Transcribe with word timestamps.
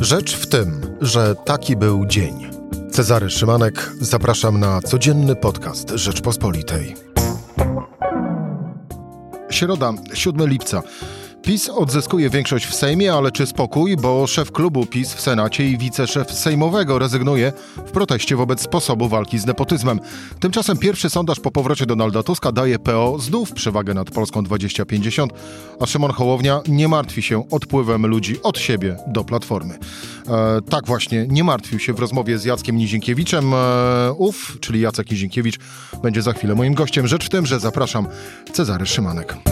Rzecz 0.00 0.36
w 0.36 0.46
tym, 0.46 0.96
że 1.00 1.34
taki 1.34 1.76
był 1.76 2.06
dzień. 2.06 2.50
Cezary 2.90 3.30
Szymanek, 3.30 3.92
zapraszam 4.00 4.60
na 4.60 4.80
codzienny 4.80 5.36
podcast 5.36 5.90
Rzeczpospolitej. 5.90 6.96
Środa, 9.50 9.92
7 10.14 10.48
lipca. 10.48 10.82
PiS 11.42 11.68
odzyskuje 11.68 12.30
większość 12.30 12.66
w 12.66 12.74
Sejmie, 12.74 13.12
ale 13.12 13.32
czy 13.32 13.46
spokój, 13.46 13.96
bo 13.96 14.26
szef 14.26 14.52
klubu 14.52 14.86
PiS 14.86 15.14
w 15.14 15.20
Senacie 15.20 15.68
i 15.68 15.78
wiceszef 15.78 16.32
sejmowego 16.32 16.98
rezygnuje 16.98 17.52
w 17.76 17.90
proteście 17.90 18.36
wobec 18.36 18.60
sposobu 18.60 19.08
walki 19.08 19.38
z 19.38 19.46
nepotyzmem. 19.46 20.00
Tymczasem 20.40 20.78
pierwszy 20.78 21.10
sondaż 21.10 21.40
po 21.40 21.50
powrocie 21.50 21.86
Donalda 21.86 22.22
Tuska 22.22 22.52
daje 22.52 22.78
PO 22.78 23.18
znów 23.18 23.52
przewagę 23.52 23.94
nad 23.94 24.10
Polską 24.10 24.44
2050, 24.44 25.32
a 25.80 25.86
Szymon 25.86 26.10
Hołownia 26.10 26.60
nie 26.68 26.88
martwi 26.88 27.22
się 27.22 27.48
odpływem 27.50 28.06
ludzi 28.06 28.42
od 28.42 28.58
siebie 28.58 28.96
do 29.06 29.24
Platformy. 29.24 29.78
E, 30.28 30.60
tak 30.70 30.86
właśnie, 30.86 31.26
nie 31.28 31.44
martwił 31.44 31.78
się 31.78 31.92
w 31.92 31.98
rozmowie 31.98 32.38
z 32.38 32.44
Jackiem 32.44 32.76
Nizinkiewiczem. 32.76 33.54
E, 33.54 33.56
czyli 34.60 34.80
Jacek 34.80 35.10
Nizinkiewicz, 35.10 35.58
będzie 36.02 36.22
za 36.22 36.32
chwilę 36.32 36.54
moim 36.54 36.74
gościem. 36.74 37.06
Rzecz 37.06 37.26
w 37.26 37.28
tym, 37.28 37.46
że 37.46 37.60
zapraszam 37.60 38.06
Cezary 38.52 38.86
Szymanek. 38.86 39.49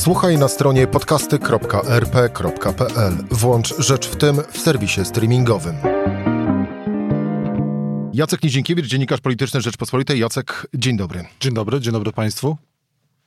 Słuchaj 0.00 0.38
na 0.38 0.48
stronie 0.48 0.86
podcasty.rp.pl. 0.86 3.12
Włącz 3.30 3.74
Rzecz 3.78 4.08
w 4.08 4.16
tym 4.16 4.36
w 4.52 4.58
serwisie 4.58 5.04
streamingowym. 5.04 5.76
Jacek 8.12 8.42
Nizinkiewicz, 8.42 8.86
dziennikarz 8.86 9.20
polityczny 9.20 9.60
Rzeczpospolitej. 9.60 10.20
Jacek, 10.20 10.66
dzień 10.74 10.96
dobry. 10.96 11.24
Dzień 11.40 11.54
dobry, 11.54 11.80
dzień 11.80 11.92
dobry 11.92 12.12
Państwu. 12.12 12.56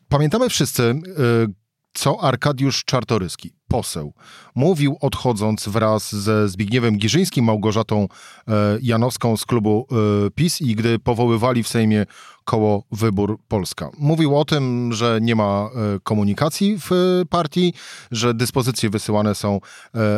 Pamiętamy 0.09 0.49
wszyscy, 0.49 0.83
y, 0.83 1.01
co 1.93 2.23
Arkadiusz 2.23 2.83
Czartoryski, 2.85 3.53
poseł, 3.73 4.13
mówił 4.55 4.97
odchodząc 5.01 5.67
wraz 5.67 6.15
ze 6.15 6.49
Zbigniewem 6.49 6.97
Giżyńskim, 6.97 7.45
Małgorzatą 7.45 8.07
e, 8.47 8.53
Janowską 8.81 9.37
z 9.37 9.45
klubu 9.45 9.87
e, 9.91 9.95
PiS 10.31 10.61
i 10.61 10.75
gdy 10.75 10.99
powoływali 10.99 11.63
w 11.63 11.67
Sejmie 11.67 12.05
koło 12.45 12.83
Wybór 12.91 13.37
Polska. 13.47 13.89
Mówił 13.97 14.37
o 14.37 14.45
tym, 14.45 14.93
że 14.93 15.19
nie 15.21 15.35
ma 15.35 15.69
e, 15.75 15.99
komunikacji 16.03 16.77
w 16.79 17.21
partii, 17.29 17.73
że 18.11 18.33
dyspozycje 18.33 18.89
wysyłane 18.89 19.35
są 19.35 19.59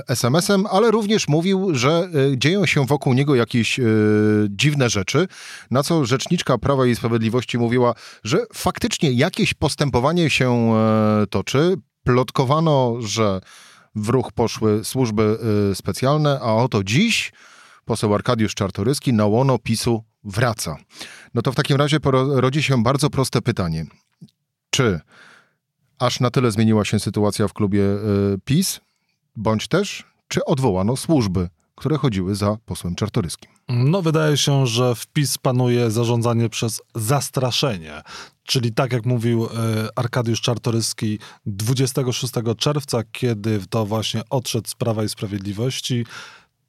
SMS-em, 0.07 0.65
ale 0.71 0.91
również 0.91 1.27
mówił, 1.27 1.75
że 1.75 2.09
dzieją 2.37 2.65
się 2.65 2.85
wokół 2.85 3.13
niego 3.13 3.35
jakieś 3.35 3.79
dziwne 4.49 4.89
rzeczy, 4.89 5.27
na 5.71 5.83
co 5.83 6.05
rzeczniczka 6.05 6.57
Prawa 6.57 6.85
i 6.85 6.95
Sprawiedliwości 6.95 7.57
mówiła, 7.57 7.93
że 8.23 8.37
faktycznie 8.53 9.11
jakieś 9.11 9.53
postępowanie 9.53 10.29
się 10.29 10.73
toczy. 11.29 11.77
Plotkowano, 12.05 12.95
że 12.99 13.41
w 13.95 14.09
ruch 14.09 14.31
poszły 14.31 14.83
służby 14.85 15.37
y, 15.71 15.75
specjalne, 15.75 16.39
a 16.41 16.53
oto 16.53 16.83
dziś 16.83 17.33
poseł 17.85 18.15
Arkadiusz 18.15 18.55
Czartoryski 18.55 19.13
na 19.13 19.25
łono 19.25 19.59
PiSu 19.59 20.03
wraca. 20.23 20.77
No 21.33 21.41
to 21.41 21.51
w 21.51 21.55
takim 21.55 21.77
razie 21.77 21.97
rodzi 22.35 22.63
się 22.63 22.83
bardzo 22.83 23.09
proste 23.09 23.41
pytanie. 23.41 23.85
Czy 24.69 24.99
aż 25.99 26.19
na 26.19 26.31
tyle 26.31 26.51
zmieniła 26.51 26.85
się 26.85 26.99
sytuacja 26.99 27.47
w 27.47 27.53
klubie 27.53 27.81
y, 27.83 27.97
PiS, 28.45 28.79
bądź 29.35 29.67
też, 29.67 30.03
czy 30.27 30.45
odwołano 30.45 30.95
służby 30.95 31.49
które 31.75 31.97
chodziły 31.97 32.35
za 32.35 32.57
posłem 32.65 32.95
Czartoryskim. 32.95 33.54
No, 33.69 34.01
wydaje 34.01 34.37
się, 34.37 34.67
że 34.67 34.95
w 34.95 35.07
PiS 35.07 35.37
panuje 35.37 35.91
zarządzanie 35.91 36.49
przez 36.49 36.81
zastraszenie. 36.95 38.01
Czyli 38.43 38.73
tak 38.73 38.93
jak 38.93 39.05
mówił 39.05 39.45
e, 39.45 39.49
Arkadiusz 39.95 40.41
Czartoryski 40.41 41.19
26 41.45 42.33
czerwca, 42.57 43.03
kiedy 43.11 43.59
to 43.69 43.85
właśnie 43.85 44.21
odszedł 44.29 44.69
z 44.69 44.75
Prawa 44.75 45.03
i 45.03 45.09
Sprawiedliwości, 45.09 46.05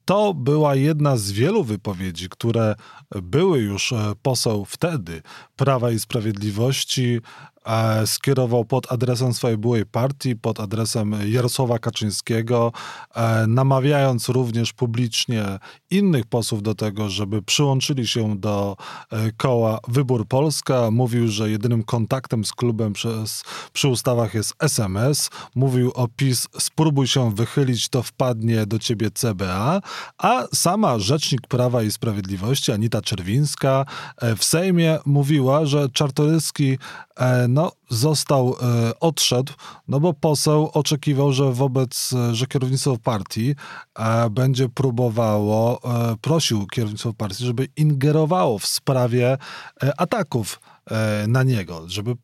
to 0.05 0.33
była 0.33 0.75
jedna 0.75 1.17
z 1.17 1.31
wielu 1.31 1.63
wypowiedzi, 1.63 2.29
które 2.29 2.75
były 3.21 3.59
już 3.59 3.91
e, 3.91 4.13
poseł 4.21 4.65
wtedy 4.65 5.21
Prawa 5.55 5.91
i 5.91 5.99
Sprawiedliwości 5.99 7.19
skierował 8.05 8.65
pod 8.65 8.91
adresem 8.91 9.33
swojej 9.33 9.57
byłej 9.57 9.85
partii, 9.85 10.35
pod 10.35 10.59
adresem 10.59 11.15
Jarosława 11.25 11.79
Kaczyńskiego, 11.79 12.71
e, 13.15 13.47
namawiając 13.47 14.29
również 14.29 14.73
publicznie 14.73 15.59
innych 15.89 16.25
posłów 16.25 16.63
do 16.63 16.75
tego, 16.75 17.09
żeby 17.09 17.41
przyłączyli 17.41 18.07
się 18.07 18.37
do 18.37 18.77
e, 19.11 19.31
koła 19.31 19.79
Wybór 19.87 20.27
Polska. 20.27 20.91
Mówił, 20.91 21.27
że 21.27 21.49
jedynym 21.49 21.83
kontaktem 21.83 22.45
z 22.45 22.53
klubem 22.53 22.93
przez, 22.93 23.43
przy 23.73 23.87
ustawach 23.87 24.33
jest 24.33 24.53
SMS. 24.59 25.29
Mówił 25.55 25.91
o 25.95 26.07
PiS, 26.07 26.47
spróbuj 26.59 27.07
się 27.07 27.35
wychylić, 27.35 27.89
to 27.89 28.03
wpadnie 28.03 28.65
do 28.65 28.79
ciebie 28.79 29.11
CBA. 29.11 29.81
A 30.17 30.43
sama 30.53 30.99
rzecznik 30.99 31.41
Prawa 31.47 31.83
i 31.83 31.91
Sprawiedliwości, 31.91 32.71
Anita 32.71 33.01
Czerwińska, 33.01 33.85
w 34.37 34.45
Sejmie 34.45 34.99
mówiła, 35.05 35.65
że 35.65 35.89
Czartoryski 35.89 36.77
no, 37.57 37.71
został, 37.89 38.55
e, 38.61 38.99
odszedł, 38.99 39.53
no 39.87 39.99
bo 39.99 40.13
poseł 40.13 40.69
oczekiwał, 40.73 41.33
że 41.33 41.51
wobec, 41.51 42.13
e, 42.13 42.35
że 42.35 42.47
kierownictwo 42.47 42.97
partii 43.03 43.55
e, 43.99 44.29
będzie 44.29 44.69
próbowało, 44.69 45.79
e, 45.83 46.15
prosił 46.21 46.67
kierownictwo 46.67 47.13
partii, 47.13 47.45
żeby 47.45 47.67
ingerowało 47.77 48.59
w 48.59 48.65
sprawie 48.65 49.37
e, 49.83 49.99
ataków 49.99 50.59
e, 50.91 51.25
na 51.27 51.43
niego, 51.43 51.83
żeby 51.87 52.15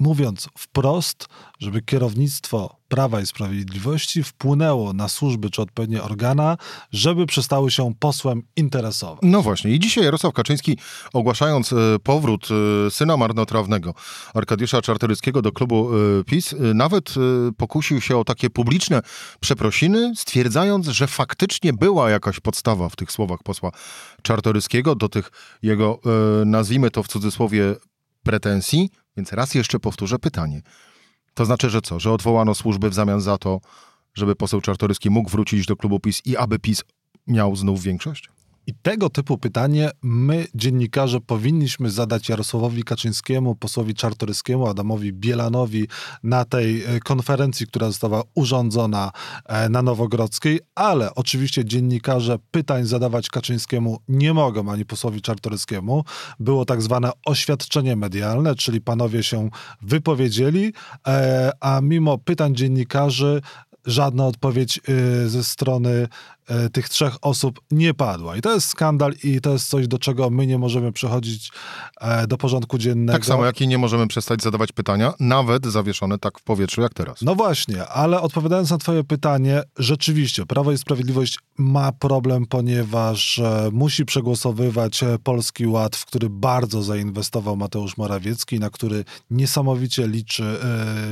mówiąc 0.00 0.48
wprost, 0.58 1.28
żeby 1.58 1.82
kierownictwo 1.82 2.78
Prawa 2.88 3.20
i 3.20 3.26
Sprawiedliwości 3.26 4.22
wpłynęło 4.22 4.92
na 4.92 5.08
służby 5.08 5.50
czy 5.50 5.62
odpowiednie 5.62 6.02
organa, 6.02 6.56
żeby 6.92 7.26
przestały 7.26 7.70
się 7.70 7.94
posłem 7.98 8.42
interesować. 8.56 9.18
No 9.22 9.42
właśnie. 9.42 9.70
I 9.70 9.78
dzisiaj 9.78 10.04
Jarosław 10.04 10.32
Kaczyński, 10.34 10.78
ogłaszając 11.12 11.72
e, 11.72 11.76
powrót 12.02 12.48
e, 12.86 12.90
syna 12.90 13.16
marnotrawnego 13.16 13.94
Arkadiusza 14.34 14.82
Czartoryskiego 14.82 15.42
do 15.42 15.52
klubu 15.52 15.90
e, 16.20 16.24
PiS, 16.24 16.54
nawet 16.74 17.14
pokusił 17.56 18.00
się 18.00 18.16
o 18.16 18.24
takie 18.24 18.50
publiczne 18.50 19.02
przeprosiny, 19.40 20.12
stwierdzając, 20.16 20.86
że 20.86 21.06
faktycznie 21.06 21.72
była 21.72 22.10
jakaś 22.10 22.40
podstawa 22.40 22.88
w 22.88 22.96
tych 22.96 23.12
słowach 23.12 23.42
posła 23.42 23.70
Czartoryskiego 24.22 24.94
do 24.94 25.08
tych 25.08 25.30
jego, 25.62 26.00
nazwijmy 26.44 26.90
to 26.90 27.02
w 27.02 27.08
cudzysłowie, 27.08 27.74
pretensji. 28.22 28.90
Więc 29.18 29.32
raz 29.32 29.54
jeszcze 29.54 29.80
powtórzę 29.80 30.18
pytanie. 30.18 30.62
To 31.34 31.44
znaczy, 31.44 31.70
że 31.70 31.82
co? 31.82 32.00
Że 32.00 32.12
odwołano 32.12 32.54
służby 32.54 32.90
w 32.90 32.94
zamian 32.94 33.20
za 33.20 33.38
to, 33.38 33.60
żeby 34.14 34.36
poseł 34.36 34.60
Czartoryski 34.60 35.10
mógł 35.10 35.30
wrócić 35.30 35.66
do 35.66 35.76
klubu 35.76 36.00
PiS 36.00 36.22
i 36.24 36.36
aby 36.36 36.58
PiS 36.58 36.84
miał 37.26 37.56
znów 37.56 37.82
większość? 37.82 38.28
I 38.68 38.74
tego 38.82 39.10
typu 39.10 39.38
pytanie 39.38 39.90
my, 40.02 40.46
dziennikarze, 40.54 41.20
powinniśmy 41.20 41.90
zadać 41.90 42.28
Jarosławowi 42.28 42.82
Kaczyńskiemu, 42.82 43.54
posłowi 43.54 43.94
Czartoryskiemu, 43.94 44.66
Adamowi 44.66 45.12
Bielanowi 45.12 45.88
na 46.22 46.44
tej 46.44 46.84
e, 46.84 47.00
konferencji, 47.00 47.66
która 47.66 47.86
została 47.86 48.22
urządzona 48.34 49.12
e, 49.44 49.68
na 49.68 49.82
Nowogrodzkiej, 49.82 50.60
ale 50.74 51.14
oczywiście 51.14 51.64
dziennikarze 51.64 52.38
pytań 52.50 52.84
zadawać 52.84 53.28
Kaczyńskiemu 53.28 53.98
nie 54.08 54.34
mogą, 54.34 54.72
ani 54.72 54.84
posłowi 54.84 55.22
Czartoryskiemu. 55.22 56.04
Było 56.40 56.64
tak 56.64 56.82
zwane 56.82 57.10
oświadczenie 57.26 57.96
medialne, 57.96 58.54
czyli 58.54 58.80
panowie 58.80 59.22
się 59.22 59.50
wypowiedzieli, 59.82 60.72
e, 61.06 61.50
a 61.60 61.80
mimo 61.80 62.18
pytań 62.18 62.54
dziennikarzy 62.54 63.40
żadna 63.86 64.26
odpowiedź 64.26 64.80
ze 65.26 65.44
strony 65.44 66.08
E, 66.48 66.70
tych 66.70 66.88
trzech 66.88 67.16
osób 67.22 67.60
nie 67.70 67.94
padła. 67.94 68.36
I 68.36 68.40
to 68.40 68.54
jest 68.54 68.68
skandal 68.68 69.14
i 69.24 69.40
to 69.40 69.52
jest 69.52 69.68
coś, 69.68 69.88
do 69.88 69.98
czego 69.98 70.30
my 70.30 70.46
nie 70.46 70.58
możemy 70.58 70.92
przechodzić 70.92 71.52
e, 72.00 72.26
do 72.26 72.38
porządku 72.38 72.78
dziennego. 72.78 73.18
Tak 73.18 73.26
samo 73.26 73.44
jak 73.44 73.60
i 73.60 73.68
nie 73.68 73.78
możemy 73.78 74.08
przestać 74.08 74.42
zadawać 74.42 74.72
pytania, 74.72 75.14
nawet 75.20 75.66
zawieszone 75.66 76.18
tak 76.18 76.38
w 76.38 76.42
powietrzu 76.42 76.80
jak 76.80 76.94
teraz. 76.94 77.22
No 77.22 77.34
właśnie, 77.34 77.88
ale 77.88 78.20
odpowiadając 78.20 78.70
na 78.70 78.78
twoje 78.78 79.04
pytanie, 79.04 79.62
rzeczywiście 79.78 80.46
Prawo 80.46 80.72
i 80.72 80.78
Sprawiedliwość 80.78 81.38
ma 81.58 81.92
problem, 81.92 82.46
ponieważ 82.46 83.38
e, 83.38 83.68
musi 83.72 84.04
przegłosowywać 84.04 85.04
Polski 85.22 85.66
Ład, 85.66 85.96
w 85.96 86.06
który 86.06 86.30
bardzo 86.30 86.82
zainwestował 86.82 87.56
Mateusz 87.56 87.96
Morawiecki, 87.96 88.60
na 88.60 88.70
który 88.70 89.04
niesamowicie 89.30 90.08
liczy 90.08 90.58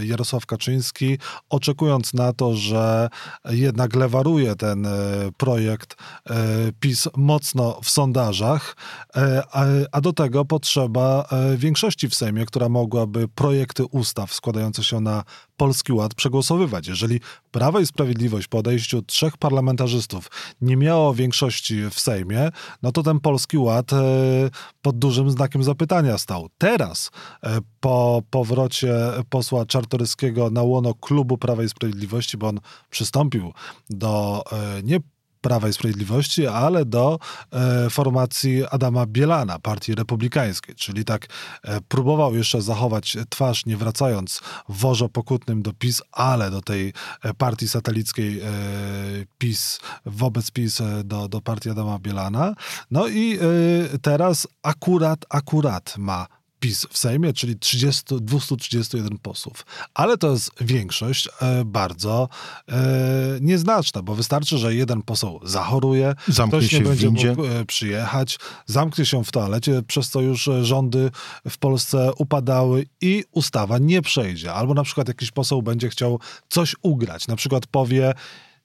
Jarosław 0.03 0.47
Kaczyński, 0.47 1.19
oczekując 1.51 2.15
na 2.15 2.33
to, 2.33 2.56
że 2.57 3.09
jednak 3.45 3.97
lewaruje 3.97 4.57
ten 4.57 4.89
projekt 5.37 5.97
e, 6.27 6.37
PiS 6.81 7.09
mocno 7.17 7.81
w 7.83 7.91
sondażach, 7.91 8.77
e, 9.17 9.43
a 9.93 10.01
do 10.01 10.13
tego 10.13 10.45
potrzeba 10.45 11.25
e, 11.33 11.57
większości 11.57 12.09
w 12.09 12.15
Sejmie, 12.15 12.47
która 12.47 12.69
mogłaby 12.69 13.29
projekty 13.29 13.85
ustaw 13.85 14.35
składające 14.35 14.85
się 14.85 15.01
na 15.01 15.25
Polski 15.57 15.93
Ład 15.93 16.15
przegłosowywać. 16.15 16.89
Jeżeli 16.89 17.21
Prawo 17.51 17.81
i 17.81 17.87
Sprawiedliwość 17.87 18.49
po 18.49 18.59
odejściu 18.59 19.03
trzech 19.03 19.37
parlamentarzystów 19.37 20.31
nie 20.61 20.77
miało 20.77 21.15
większości 21.15 21.91
w 21.91 22.01
Sejmie, 22.01 22.51
no 22.83 22.93
to 22.93 23.03
ten 23.03 23.21
Polski 23.21 23.59
Ład 23.59 23.93
e, 23.93 23.97
pod 24.83 24.99
dużym 24.99 25.31
znakiem 25.31 25.63
zapytania 25.63 26.19
stał. 26.19 26.49
Teraz, 26.59 27.11
e, 27.43 27.59
po 27.81 28.23
powrocie 28.31 28.95
posła 29.31 29.67
Czartoryskiego 29.67 30.51
na 30.51 30.63
łono 30.63 30.95
klubu 30.95 31.39
Prawa 31.39 31.63
i 31.63 31.69
Sprawiedliwości, 31.69 32.37
bo 32.37 32.49
on 32.49 32.61
przystąpił 32.91 33.53
do 33.91 34.43
e, 34.53 34.83
nie 34.83 35.01
Prawa 35.47 35.69
i 35.69 35.73
Sprawiedliwości, 35.73 36.47
ale 36.47 36.85
do 36.85 37.19
e, 37.53 37.91
formacji 37.91 38.67
Adama 38.71 39.07
Bielana, 39.07 39.59
Partii 39.59 39.95
Republikańskiej. 39.95 40.75
Czyli 40.75 41.05
tak 41.05 41.27
e, 41.63 41.81
próbował 41.81 42.35
jeszcze 42.35 42.63
zachować 42.63 43.17
twarz, 43.29 43.67
nie 43.67 43.77
wracając 43.77 44.41
worzo 44.69 45.09
pokutnym 45.09 45.63
do 45.63 45.73
PiS, 45.73 46.03
ale 46.13 46.51
do 46.51 46.63
tej 46.63 46.93
e, 47.23 47.35
partii 47.35 47.69
satelickiej 47.69 48.43
PiS, 49.39 49.81
wobec 50.07 50.51
PiS 50.51 50.83
do, 51.05 51.29
do 51.29 51.41
partii 51.41 51.71
Adama 51.71 51.99
Bielana. 51.99 52.55
No 52.91 53.09
i 53.09 53.39
teraz 54.03 54.49
akurat, 54.63 55.27
akurat 55.29 55.95
ma 55.99 56.27
PiS 56.67 56.87
w 56.91 56.99
Sejmie, 56.99 57.33
czyli 57.33 57.59
30, 57.59 58.03
231 58.21 59.19
posłów. 59.19 59.67
Ale 59.95 60.19
to 60.19 60.31
jest 60.31 60.51
większość 60.61 61.29
e, 61.43 61.65
bardzo 61.65 62.29
e, 62.69 62.75
nieznaczna, 63.41 64.03
bo 64.03 64.15
wystarczy, 64.15 64.59
że 64.59 64.75
jeden 64.75 65.03
poseł 65.03 65.41
zachoruje, 65.43 66.15
Zamknie 66.29 66.59
ktoś 66.59 66.71
się 66.71 66.79
nie 66.79 66.85
będzie 66.85 67.07
windzie. 67.07 67.29
mógł 67.29 67.45
e, 67.47 67.65
przyjechać, 67.65 68.39
zamknie 68.67 69.07
się 69.07 69.25
w 69.25 69.33
toalecie, 69.33 69.83
przez 69.83 70.09
co 70.09 70.21
już 70.21 70.51
rządy 70.63 71.11
w 71.49 71.59
Polsce 71.59 72.11
upadały 72.19 72.87
i 73.01 73.25
ustawa 73.33 73.79
nie 73.79 74.03
przejdzie. 74.03 74.53
Albo 74.53 74.75
na 74.75 74.83
przykład 74.83 75.09
jakiś 75.09 75.31
poseł 75.31 75.63
będzie 75.63 75.89
chciał 75.89 76.21
coś 76.49 76.77
ugrać, 76.83 77.27
na 77.29 77.37
przykład 77.37 77.67
powie, 77.67 78.15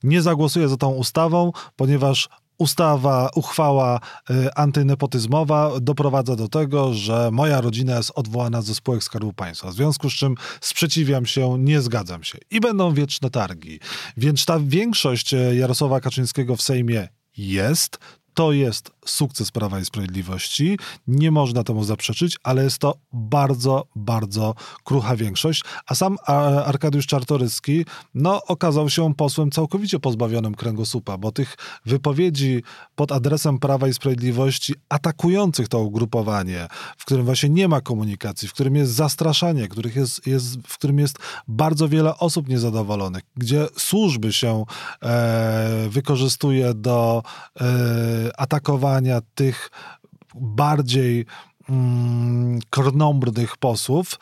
nie 0.04 0.22
zagłosuję 0.22 0.70
za 0.70 0.78
tą 0.78 0.90
ustawą, 0.90 1.52
ponieważ 1.76 2.30
ustawa, 2.62 3.30
uchwała 3.36 4.00
y, 4.30 4.54
antynepotyzmowa 4.56 5.72
doprowadza 5.82 6.36
do 6.36 6.48
tego, 6.48 6.94
że 6.94 7.30
moja 7.32 7.62
rodzina 7.62 7.98
jest 7.98 8.12
odwołana 8.16 8.62
ze 8.62 8.76
spółek 8.76 9.04
Skarbu 9.04 9.34
Państwa. 9.34 9.72
W 9.72 9.74
związku 9.74 10.10
z 10.10 10.14
czym 10.14 10.36
sprzeciwiam 10.62 11.26
się, 11.26 11.56
nie 11.60 11.82
zgadzam 11.82 12.24
się. 12.24 12.38
I 12.52 12.60
będą 12.60 12.94
wieczne 12.94 13.30
targi. 13.30 13.80
Więc 14.18 14.46
ta 14.46 14.60
większość 14.60 15.34
y, 15.34 15.56
Jarosława 15.56 16.00
Kaczyńskiego 16.00 16.56
w 16.56 16.62
Sejmie 16.62 17.08
jest. 17.38 17.98
To 18.34 18.52
jest 18.52 18.92
sukces 19.06 19.52
Prawa 19.52 19.80
i 19.80 19.86
Sprawiedliwości. 19.86 20.80
Nie 21.08 21.32
można 21.32 21.64
temu 21.64 21.84
zaprzeczyć, 21.84 22.38
ale 22.44 22.64
jest 22.64 22.78
to 22.78 22.96
bardzo, 23.14 23.88
bardzo 23.96 24.56
krucha 24.84 25.16
większość. 25.16 25.64
A 25.88 25.96
sam 25.96 26.18
Arkadiusz 26.66 27.08
Czartoryski 27.08 27.86
no, 28.14 28.44
okazał 28.44 28.90
się 28.90 29.14
posłem 29.14 29.52
całkowicie 29.52 30.00
pozbawionym 30.00 30.56
kręgosłupa, 30.56 31.18
bo 31.18 31.32
tych 31.32 31.58
wypowiedzi 31.86 32.64
pod 32.96 33.12
adresem 33.12 33.60
Prawa 33.60 33.88
i 33.88 33.94
Sprawiedliwości 33.94 34.74
atakujących 34.90 35.68
to 35.68 35.80
ugrupowanie, 35.80 36.68
w 36.98 37.06
którym 37.06 37.26
właśnie 37.26 37.50
nie 37.50 37.68
ma 37.68 37.82
komunikacji, 37.82 38.48
w 38.48 38.54
którym 38.54 38.76
jest 38.76 38.92
zastraszanie, 38.92 39.68
których 39.68 39.96
jest, 39.96 40.28
jest, 40.28 40.58
w 40.68 40.78
którym 40.78 41.00
jest 41.00 41.18
bardzo 41.48 41.88
wiele 41.88 42.18
osób 42.18 42.48
niezadowolonych, 42.50 43.24
gdzie 43.38 43.68
służby 43.78 44.34
się 44.34 44.64
e, 45.04 45.88
wykorzystuje 45.90 46.74
do 46.74 47.24
e, 47.62 48.32
atakowania 48.38 48.91
tych 49.36 49.70
bardziej 50.36 51.26
mm, 51.70 52.60
krnąbrnych 52.70 53.58
posłów, 53.58 54.20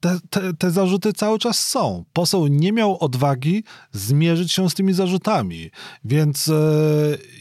te, 0.00 0.18
te, 0.30 0.54
te 0.54 0.70
zarzuty 0.70 1.12
cały 1.12 1.38
czas 1.38 1.66
są. 1.66 2.04
Poseł 2.12 2.46
nie 2.46 2.72
miał 2.72 2.98
odwagi 3.00 3.64
zmierzyć 3.92 4.52
się 4.52 4.70
z 4.70 4.74
tymi 4.74 4.92
zarzutami. 4.92 5.70
Więc 6.04 6.48
e, 6.48 6.52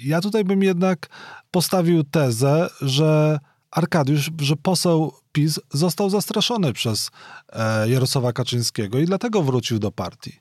ja 0.03 0.21
tutaj 0.21 0.43
bym 0.43 0.63
jednak 0.63 1.09
postawił 1.51 2.03
tezę, 2.03 2.69
że 2.81 3.39
Arkadiusz, 3.71 4.31
że 4.41 4.55
poseł 4.55 5.13
PiS 5.31 5.59
został 5.71 6.09
zastraszony 6.09 6.73
przez 6.73 7.11
e, 7.53 7.89
Jarosława 7.89 8.33
Kaczyńskiego 8.33 8.99
i 8.99 9.05
dlatego 9.05 9.43
wrócił 9.43 9.79
do 9.79 9.91
partii. 9.91 10.39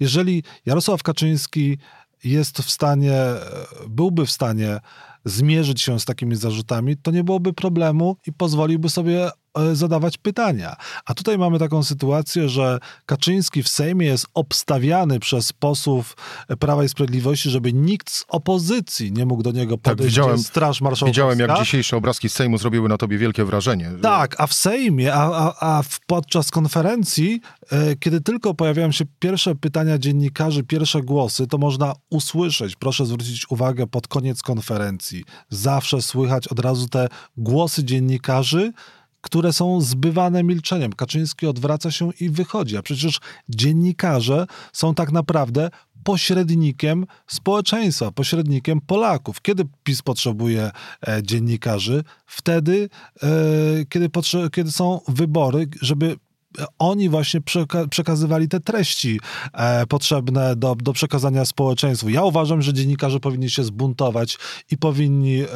Jeżeli 0.00 0.42
Jarosław 0.66 1.02
Kaczyński 1.02 1.78
jest 2.24 2.58
w 2.58 2.70
stanie, 2.70 3.12
e, 3.12 3.40
byłby 3.88 4.26
w 4.26 4.30
stanie 4.30 4.80
zmierzyć 5.24 5.82
się 5.82 6.00
z 6.00 6.04
takimi 6.04 6.36
zarzutami, 6.36 6.96
to 6.96 7.10
nie 7.10 7.24
byłoby 7.24 7.52
problemu 7.52 8.16
i 8.26 8.32
pozwoliłby 8.32 8.88
sobie 8.88 9.30
zadawać 9.72 10.18
pytania. 10.18 10.76
A 11.06 11.14
tutaj 11.14 11.38
mamy 11.38 11.58
taką 11.58 11.82
sytuację, 11.82 12.48
że 12.48 12.78
Kaczyński 13.06 13.62
w 13.62 13.68
Sejmie 13.68 14.06
jest 14.06 14.26
obstawiany 14.34 15.20
przez 15.20 15.52
posłów 15.52 16.16
Prawa 16.58 16.84
i 16.84 16.88
Sprawiedliwości, 16.88 17.50
żeby 17.50 17.72
nikt 17.72 18.10
z 18.10 18.24
opozycji 18.28 19.12
nie 19.12 19.26
mógł 19.26 19.42
do 19.42 19.52
niego 19.52 19.78
podejść. 19.78 19.98
Tak, 20.16 20.24
widziałem- 20.24 20.38
Straż 20.42 20.80
Marszałkowska. 20.80 21.06
Widziałem, 21.06 21.38
jak 21.38 21.58
dzisiejsze 21.58 21.96
obrazki 21.96 22.28
z 22.28 22.32
Sejmu 22.32 22.58
zrobiły 22.58 22.88
na 22.88 22.96
tobie 22.96 23.18
wielkie 23.18 23.44
wrażenie. 23.44 23.90
Tak, 24.02 24.40
a 24.40 24.46
w 24.46 24.54
Sejmie, 24.54 25.14
a, 25.14 25.30
a, 25.30 25.54
a 25.78 25.82
podczas 26.06 26.50
konferencji, 26.50 27.40
e, 27.72 27.96
kiedy 27.96 28.20
tylko 28.20 28.54
pojawiają 28.54 28.92
się 28.92 29.04
pierwsze 29.18 29.54
pytania 29.54 29.98
dziennikarzy, 29.98 30.62
pierwsze 30.62 31.00
głosy, 31.02 31.46
to 31.46 31.58
można 31.58 31.92
usłyszeć, 32.10 32.76
proszę 32.76 33.06
zwrócić 33.06 33.50
uwagę, 33.50 33.86
pod 33.86 34.08
koniec 34.08 34.42
konferencji, 34.42 35.24
zawsze 35.48 36.02
słychać 36.02 36.48
od 36.48 36.58
razu 36.60 36.88
te 36.88 37.08
głosy 37.36 37.84
dziennikarzy, 37.84 38.72
które 39.20 39.52
są 39.52 39.80
zbywane 39.80 40.44
milczeniem. 40.44 40.92
Kaczyński 40.92 41.46
odwraca 41.46 41.90
się 41.90 42.10
i 42.20 42.30
wychodzi, 42.30 42.76
a 42.76 42.82
przecież 42.82 43.20
dziennikarze 43.48 44.46
są 44.72 44.94
tak 44.94 45.12
naprawdę 45.12 45.70
pośrednikiem 46.04 47.06
społeczeństwa, 47.26 48.10
pośrednikiem 48.10 48.80
Polaków. 48.80 49.42
Kiedy 49.42 49.64
PiS 49.84 50.02
potrzebuje 50.02 50.70
e, 51.08 51.22
dziennikarzy? 51.22 52.04
Wtedy, 52.26 52.88
e, 53.22 53.28
kiedy, 53.88 54.08
potrze- 54.08 54.50
kiedy 54.50 54.72
są 54.72 55.00
wybory, 55.08 55.68
żeby 55.82 56.16
oni 56.78 57.08
właśnie 57.08 57.40
przeka- 57.40 57.88
przekazywali 57.88 58.48
te 58.48 58.60
treści 58.60 59.20
e, 59.52 59.86
potrzebne 59.86 60.56
do, 60.56 60.74
do 60.74 60.92
przekazania 60.92 61.44
społeczeństwu. 61.44 62.08
Ja 62.08 62.24
uważam, 62.24 62.62
że 62.62 62.74
dziennikarze 62.74 63.20
powinni 63.20 63.50
się 63.50 63.64
zbuntować 63.64 64.38
i 64.70 64.78
powinni 64.78 65.40
e, 65.40 65.46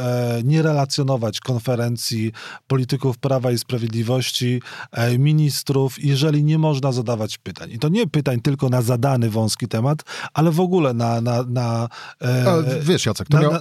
nie 0.45 0.63
relacjonować 0.63 1.41
konferencji 1.41 2.33
polityków 2.67 3.19
Prawa 3.19 3.53
i 3.53 3.59
Sprawiedliwości, 3.59 4.63
e, 4.93 5.19
ministrów, 5.19 6.05
jeżeli 6.05 6.45
nie 6.45 6.59
można 6.59 6.93
zadawać 6.93 7.39
pytań. 7.39 7.71
I 7.73 7.79
to 7.79 7.89
nie 7.89 8.07
pytań 8.07 8.41
tylko 8.41 8.69
na 8.69 8.83
zadany 8.83 9.31
wąski 9.31 9.69
temat, 9.69 10.03
ale 10.35 10.51
w 10.51 10.61
ogóle 10.61 10.95
na... 10.95 11.21
na, 11.21 11.43
na 11.43 11.89
e, 12.21 12.81
wiesz, 12.81 13.07
Jacek, 13.07 13.29
to 13.29 13.37
na, 13.37 13.43
miał... 13.43 13.53
na, 13.53 13.61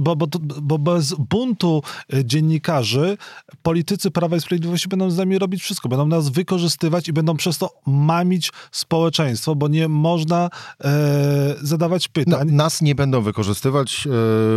bo, 0.00 0.16
bo, 0.16 0.26
bo 0.62 0.78
bez 0.78 1.14
buntu 1.14 1.82
e, 2.12 2.24
dziennikarzy 2.24 3.16
politycy 3.62 4.10
Prawa 4.10 4.36
i 4.36 4.40
Sprawiedliwości 4.40 4.88
będą 4.88 5.10
z 5.10 5.16
nami 5.16 5.38
robić 5.38 5.62
wszystko. 5.62 5.88
Będą 5.88 6.06
nas 6.06 6.28
wykorzystywać 6.28 6.63
i 7.08 7.12
będą 7.12 7.36
przez 7.36 7.58
to 7.58 7.70
mamić 7.86 8.52
społeczeństwo, 8.72 9.54
bo 9.54 9.68
nie 9.68 9.88
można 9.88 10.50
e, 10.84 11.54
zadawać 11.62 12.08
pytań. 12.08 12.50
nas 12.52 12.82
nie 12.82 12.94
będą 12.94 13.22
wykorzystywać. 13.22 14.06
e, 14.06 14.10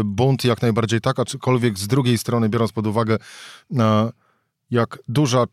Bunt 0.03 0.43
jak 0.43 0.61
najbardziej 0.61 1.01
tak, 1.01 1.19
aczkolwiek 1.19 1.79
z 1.79 1.87
drugiej 1.87 2.17
strony, 2.17 2.49
biorąc 2.49 2.71
pod 2.71 2.87
uwagę, 2.87 3.17
e, 3.77 4.09
jak 4.71 4.99
duża, 5.07 5.45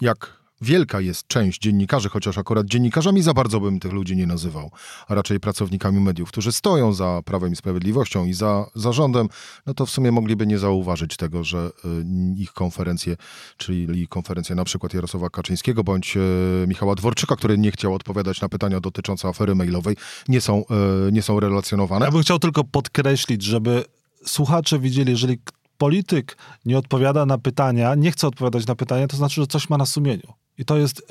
jak 0.00 0.35
wielka 0.60 1.00
jest 1.00 1.26
część 1.26 1.60
dziennikarzy, 1.60 2.08
chociaż 2.08 2.38
akurat 2.38 2.66
dziennikarzami 2.66 3.22
za 3.22 3.34
bardzo 3.34 3.60
bym 3.60 3.80
tych 3.80 3.92
ludzi 3.92 4.16
nie 4.16 4.26
nazywał, 4.26 4.70
a 5.08 5.14
raczej 5.14 5.40
pracownikami 5.40 6.00
mediów, 6.00 6.28
którzy 6.28 6.52
stoją 6.52 6.92
za 6.92 7.20
Prawem 7.24 7.52
i 7.52 7.56
Sprawiedliwością 7.56 8.24
i 8.24 8.32
za 8.32 8.66
zarządem, 8.74 9.28
no 9.66 9.74
to 9.74 9.86
w 9.86 9.90
sumie 9.90 10.12
mogliby 10.12 10.46
nie 10.46 10.58
zauważyć 10.58 11.16
tego, 11.16 11.44
że 11.44 11.58
e, 11.58 11.88
ich 12.36 12.52
konferencje, 12.52 13.16
czyli 13.56 14.08
konferencja 14.08 14.56
na 14.56 14.64
przykład 14.64 14.94
Jarosława 14.94 15.30
Kaczyńskiego 15.30 15.84
bądź 15.84 16.16
e, 16.16 16.20
Michała 16.66 16.94
Dworczyka, 16.94 17.36
który 17.36 17.58
nie 17.58 17.70
chciał 17.70 17.94
odpowiadać 17.94 18.40
na 18.40 18.48
pytania 18.48 18.80
dotyczące 18.80 19.28
afery 19.28 19.54
mailowej, 19.54 19.96
nie 20.28 20.40
są, 20.40 20.64
e, 20.66 21.12
nie 21.12 21.22
są 21.22 21.40
relacjonowane. 21.40 22.06
Ja 22.06 22.12
bym 22.12 22.22
chciał 22.22 22.38
tylko 22.38 22.64
podkreślić, 22.64 23.42
żeby 23.42 23.84
słuchacze 24.24 24.78
widzieli, 24.78 25.10
jeżeli 25.10 25.38
polityk 25.78 26.36
nie 26.64 26.78
odpowiada 26.78 27.26
na 27.26 27.38
pytania, 27.38 27.94
nie 27.94 28.10
chce 28.10 28.26
odpowiadać 28.26 28.66
na 28.66 28.74
pytania, 28.74 29.06
to 29.06 29.16
znaczy, 29.16 29.40
że 29.40 29.46
coś 29.46 29.70
ma 29.70 29.76
na 29.76 29.86
sumieniu. 29.86 30.45
I 30.58 30.64
to 30.64 30.76
jest 30.76 31.00
y, 31.00 31.04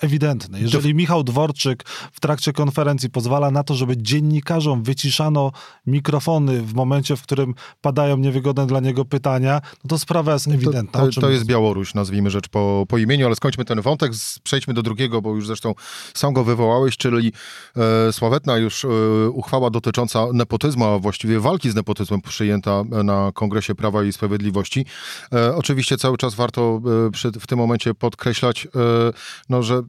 ewidentne. 0.00 0.60
Jeżeli 0.60 0.94
Michał 0.94 1.24
Dworczyk 1.24 1.84
w 2.12 2.20
trakcie 2.20 2.52
konferencji 2.52 3.10
pozwala 3.10 3.50
na 3.50 3.64
to, 3.64 3.74
żeby 3.74 3.96
dziennikarzom 3.96 4.82
wyciszano 4.82 5.52
mikrofony 5.86 6.62
w 6.62 6.74
momencie, 6.74 7.16
w 7.16 7.22
którym 7.22 7.54
padają 7.80 8.16
niewygodne 8.16 8.66
dla 8.66 8.80
niego 8.80 9.04
pytania, 9.04 9.60
no 9.84 9.88
to 9.88 9.98
sprawa 9.98 10.32
jest 10.32 10.48
ewidentna. 10.48 11.00
To, 11.00 11.08
to, 11.12 11.20
to 11.20 11.30
jest 11.30 11.44
Białoruś, 11.44 11.94
nazwijmy 11.94 12.30
rzecz 12.30 12.48
po, 12.48 12.84
po 12.88 12.98
imieniu, 12.98 13.26
ale 13.26 13.36
skończmy 13.36 13.64
ten 13.64 13.80
wątek, 13.80 14.12
przejdźmy 14.42 14.74
do 14.74 14.82
drugiego, 14.82 15.22
bo 15.22 15.34
już 15.34 15.46
zresztą 15.46 15.74
sam 16.14 16.32
go 16.32 16.44
wywołałeś, 16.44 16.96
czyli 16.96 17.32
e, 18.08 18.12
sławetna 18.12 18.56
już 18.56 18.84
e, 18.84 18.88
uchwała 19.28 19.70
dotycząca 19.70 20.26
nepotyzmu, 20.32 20.84
a 20.84 20.98
właściwie 20.98 21.40
walki 21.40 21.70
z 21.70 21.74
nepotyzmem 21.74 22.20
przyjęta 22.20 22.84
na 23.04 23.32
Kongresie 23.34 23.74
Prawa 23.74 24.04
i 24.04 24.12
Sprawiedliwości. 24.12 24.86
E, 25.32 25.56
oczywiście 25.56 25.96
cały 25.96 26.16
czas 26.16 26.34
warto 26.34 26.80
e, 27.06 27.10
przy, 27.10 27.30
w 27.30 27.46
tym 27.46 27.58
momencie 27.58 27.94
podkreślać, 27.94 28.66
e, 28.66 28.83
no, 29.48 29.62
że 29.62 29.82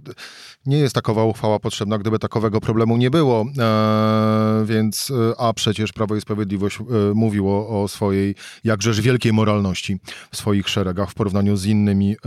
nie 0.65 0.77
jest 0.77 0.95
takowa 0.95 1.23
uchwała 1.23 1.59
potrzebna, 1.59 1.97
gdyby 1.97 2.19
takowego 2.19 2.61
problemu 2.61 2.97
nie 2.97 3.09
było. 3.09 3.45
E, 3.59 4.65
więc, 4.65 5.11
e, 5.11 5.39
a 5.39 5.53
przecież 5.53 5.93
Prawo 5.93 6.15
i 6.15 6.21
Sprawiedliwość 6.21 6.79
e, 6.79 6.83
mówiło 7.13 7.83
o 7.83 7.87
swojej 7.87 8.35
jakżeż 8.63 9.01
wielkiej 9.01 9.33
moralności 9.33 9.99
w 10.31 10.37
swoich 10.37 10.69
szeregach 10.69 11.11
w 11.11 11.13
porównaniu 11.13 11.57
z 11.57 11.65
innymi 11.65 12.11
e, 12.13 12.17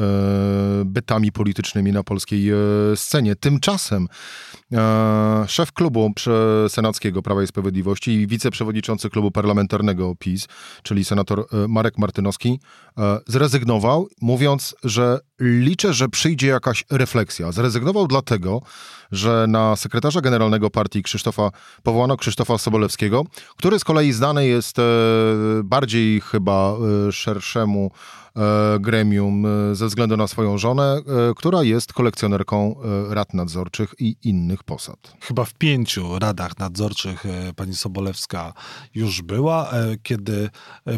bytami 0.85 1.33
politycznymi 1.33 1.93
na 1.93 2.03
polskiej 2.03 2.51
e, 2.51 2.57
scenie. 2.97 3.37
Tymczasem 3.37 4.09
e, 4.73 5.45
szef 5.49 5.73
klubu 5.73 6.13
senackiego 6.69 7.23
Prawa 7.23 7.43
i 7.43 7.47
Sprawiedliwości 7.47 8.11
i 8.11 8.27
wiceprzewodniczący 8.27 9.11
klubu 9.11 9.31
parlamentarnego 9.31 10.15
PiS, 10.19 10.49
czyli 10.83 11.05
senator 11.05 11.47
Marek 11.69 11.99
Martynowski, 11.99 12.61
zrezygnował, 13.27 14.09
mówiąc, 14.21 14.75
że 14.85 15.19
liczę, 15.41 15.93
że 15.93 16.09
przyjdzie 16.09 16.47
jakaś 16.59 16.85
refleksja. 16.91 17.53
Zrezygnował 17.53 18.07
dlatego, 18.07 18.63
że 19.13 19.47
na 19.49 19.77
sekretarza 19.77 20.21
generalnego 20.21 20.71
partii 20.71 21.03
Krzysztofa 21.03 21.51
powołano 21.83 22.17
Krzysztofa 22.17 22.59
Sobolewskiego, 22.59 23.25
który 23.57 23.79
z 23.79 23.85
kolei 23.85 24.13
znany 24.13 24.47
jest 24.47 24.79
e, 24.79 24.83
bardziej 25.65 26.21
chyba 26.21 26.77
e, 27.09 27.13
szerszemu 27.13 27.91
e, 28.37 28.79
gremium 28.81 29.47
ze 29.73 29.87
względu 29.87 30.17
na 30.17 30.27
swoją 30.27 30.59
żonę, 30.59 31.01
która 31.37 31.63
jest 31.63 31.93
kolekcjonerką 31.93 32.77
rad 33.11 33.35
nadzorczych 33.35 33.95
i 33.99 34.17
innych 34.23 34.65
posad. 34.65 35.13
Chyba 35.21 35.45
w 35.45 35.55
pięciu 35.55 36.19
radach 36.19 36.59
nadzorczych 36.59 37.25
pani 37.57 37.75
Sobolewska 37.75 38.53
już 38.95 39.23
była, 39.23 39.71
kiedy 40.03 40.51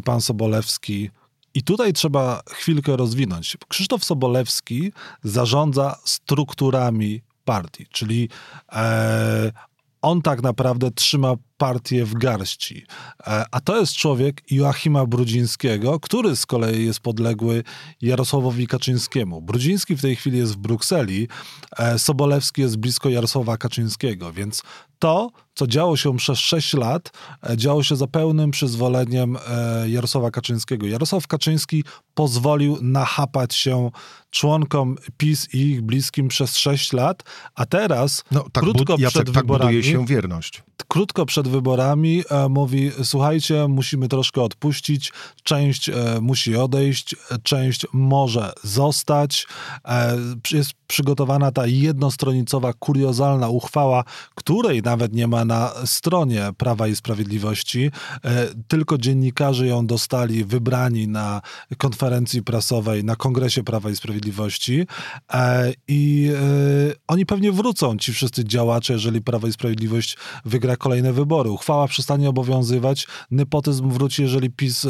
pan 0.05 0.21
Sobolewski 0.21 1.11
i 1.55 1.63
tutaj 1.63 1.93
trzeba 1.93 2.43
chwilkę 2.51 2.97
rozwinąć. 2.97 3.57
Krzysztof 3.69 4.05
Sobolewski 4.05 4.93
zarządza 5.23 5.97
strukturami 6.05 7.23
partii, 7.45 7.87
czyli 7.91 8.29
e, 8.73 9.53
on 10.03 10.23
tak 10.23 10.43
naprawdę 10.43 10.91
trzyma 10.91 11.35
partię 11.57 12.05
w 12.05 12.15
garści. 12.15 12.87
E, 13.27 13.45
a 13.51 13.61
to 13.61 13.81
jest 13.81 13.93
człowiek 13.93 14.43
Joachima 14.51 15.07
Brudzińskiego, 15.07 16.01
który 16.01 16.37
z 16.37 16.47
kolei 16.47 16.87
jest 16.87 17.01
podległy 17.01 17.65
Jarosławowi 18.03 18.67
Kaczyńskiemu. 18.67 19.43
Brudziński 19.43 19.97
w 19.97 20.03
tej 20.03 20.17
chwili 20.17 20.39
jest 20.39 20.53
w 20.53 20.57
Brukseli, 20.57 21.29
e, 21.79 21.99
Sobolewski 21.99 22.63
jest 22.63 22.77
blisko 22.77 23.09
Jarosława 23.09 23.57
Kaczyńskiego, 23.57 24.33
więc 24.33 24.63
to, 25.01 25.31
co 25.55 25.67
działo 25.67 25.97
się 25.97 26.17
przez 26.17 26.39
6 26.39 26.75
lat, 26.75 27.11
e, 27.51 27.57
działo 27.57 27.83
się 27.83 27.97
za 27.97 28.07
pełnym 28.07 28.51
przyzwoleniem 28.51 29.37
Jarosława 29.87 30.31
Kaczyńskiego. 30.31 30.87
Jarosław 30.87 31.27
Kaczyński 31.27 31.85
pozwolił 32.15 32.79
nachapać 32.83 33.55
się 33.55 33.91
członkom 34.31 34.97
PiS 35.17 35.55
i 35.55 35.59
ich 35.59 35.83
bliskim 35.83 36.29
przez 36.29 36.57
6 36.57 36.93
lat, 36.93 37.23
a 37.55 37.67
teraz, 37.67 38.25
no, 38.31 38.45
tak 38.53 38.65
krótko 38.65 38.97
przed 38.97 39.01
Jacek, 39.01 39.31
wyborami... 39.31 39.49
Tak 39.49 39.83
buduje 39.83 39.83
się 39.83 40.07
wierność 40.07 40.63
krótko 40.91 41.27
przed 41.27 41.49
wyborami 41.49 42.23
e, 42.31 42.49
mówi: 42.49 42.91
Słuchajcie, 43.03 43.69
musimy 43.69 44.09
troszkę 44.09 44.43
odpuścić, 44.43 45.13
część 45.43 45.89
e, 45.89 45.95
musi 46.21 46.57
odejść, 46.57 47.17
część 47.43 47.87
może 47.93 48.53
zostać. 48.63 49.47
E, 49.85 50.17
jest 50.53 50.73
przygotowana 50.91 51.53
ta 51.53 51.67
jednostronicowa, 51.67 52.73
kuriozalna 52.73 53.49
uchwała, 53.49 54.05
której 54.35 54.83
nawet 54.83 55.13
nie 55.13 55.27
ma 55.27 55.45
na 55.45 55.73
stronie 55.85 56.49
Prawa 56.57 56.89
i 56.89 56.97
Sprawiedliwości. 56.97 57.91
Tylko 58.69 58.99
dziennikarze 58.99 59.67
ją 59.67 59.87
dostali, 59.87 60.45
wybrani 60.45 61.09
na 61.09 61.41
konferencji 61.79 62.43
prasowej, 62.43 63.05
na 63.05 63.17
Kongresie 63.17 63.63
Prawa 63.63 63.91
i 63.91 63.97
Sprawiedliwości. 63.97 64.87
I 65.89 66.31
oni 67.09 67.27
pewnie 67.27 67.53
wrócą, 67.53 67.99
ci 67.99 68.13
wszyscy 68.13 68.45
działacze, 68.45 68.93
jeżeli 68.93 69.23
Prawo 69.23 69.47
i 69.47 69.53
Sprawiedliwość 69.53 70.17
wygra 70.45 70.77
kolejne 70.77 71.13
wybory. 71.13 71.51
Uchwała 71.51 71.89
przestanie 71.89 72.29
obowiązywać, 72.29 73.07
nepotyzm 73.31 73.91
wróci, 73.91 74.23
jeżeli 74.23 74.51
PiS 74.51 74.85
e, 74.85 74.89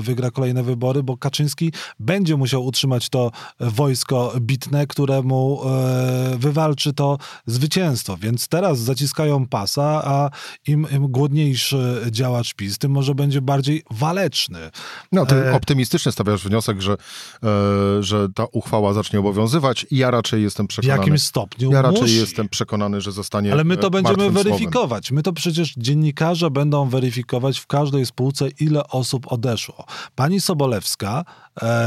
wygra 0.00 0.30
kolejne 0.30 0.62
wybory, 0.62 1.02
bo 1.02 1.16
Kaczyński 1.16 1.72
będzie 2.00 2.36
musiał 2.36 2.64
utrzymać 2.64 3.08
to 3.08 3.30
wojsko 3.60 4.32
bitne, 4.40 4.86
któremu 4.86 5.33
e, 5.34 6.36
wywalczy 6.38 6.92
to 6.92 7.18
zwycięstwo. 7.46 8.16
Więc 8.16 8.48
teraz 8.48 8.78
zaciskają 8.78 9.46
pasa, 9.46 10.02
a 10.04 10.30
im, 10.66 10.86
im 10.92 11.08
głodniejszy 11.08 12.00
działacz 12.10 12.54
PiS, 12.54 12.78
tym 12.78 12.92
może 12.92 13.14
będzie 13.14 13.40
bardziej 13.40 13.82
waleczny. 13.90 14.70
No, 15.12 15.26
ty 15.26 15.34
e... 15.34 15.54
optymistycznie 15.54 16.12
stawiasz 16.12 16.44
wniosek, 16.44 16.80
że, 16.80 16.92
e, 16.92 18.02
że 18.02 18.28
ta 18.34 18.44
uchwała 18.52 18.92
zacznie 18.92 19.20
obowiązywać 19.20 19.86
i 19.90 19.96
ja 19.96 20.10
raczej 20.10 20.42
jestem 20.42 20.66
przekonany... 20.66 20.98
W 20.98 21.00
jakimś 21.00 21.22
stopniu 21.22 21.72
Ja 21.72 21.82
raczej 21.82 22.02
musi. 22.02 22.16
jestem 22.16 22.48
przekonany, 22.48 23.00
że 23.00 23.12
zostanie 23.12 23.52
Ale 23.52 23.64
my 23.64 23.76
to 23.76 23.90
będziemy 23.90 24.30
weryfikować. 24.30 25.06
Słowem. 25.06 25.16
My 25.16 25.22
to 25.22 25.32
przecież 25.32 25.74
dziennikarze 25.76 26.50
będą 26.50 26.88
weryfikować 26.88 27.58
w 27.58 27.66
każdej 27.66 28.06
spółce, 28.06 28.48
ile 28.60 28.88
osób 28.88 29.32
odeszło. 29.32 29.84
Pani 30.14 30.40
Sobolewska, 30.40 31.24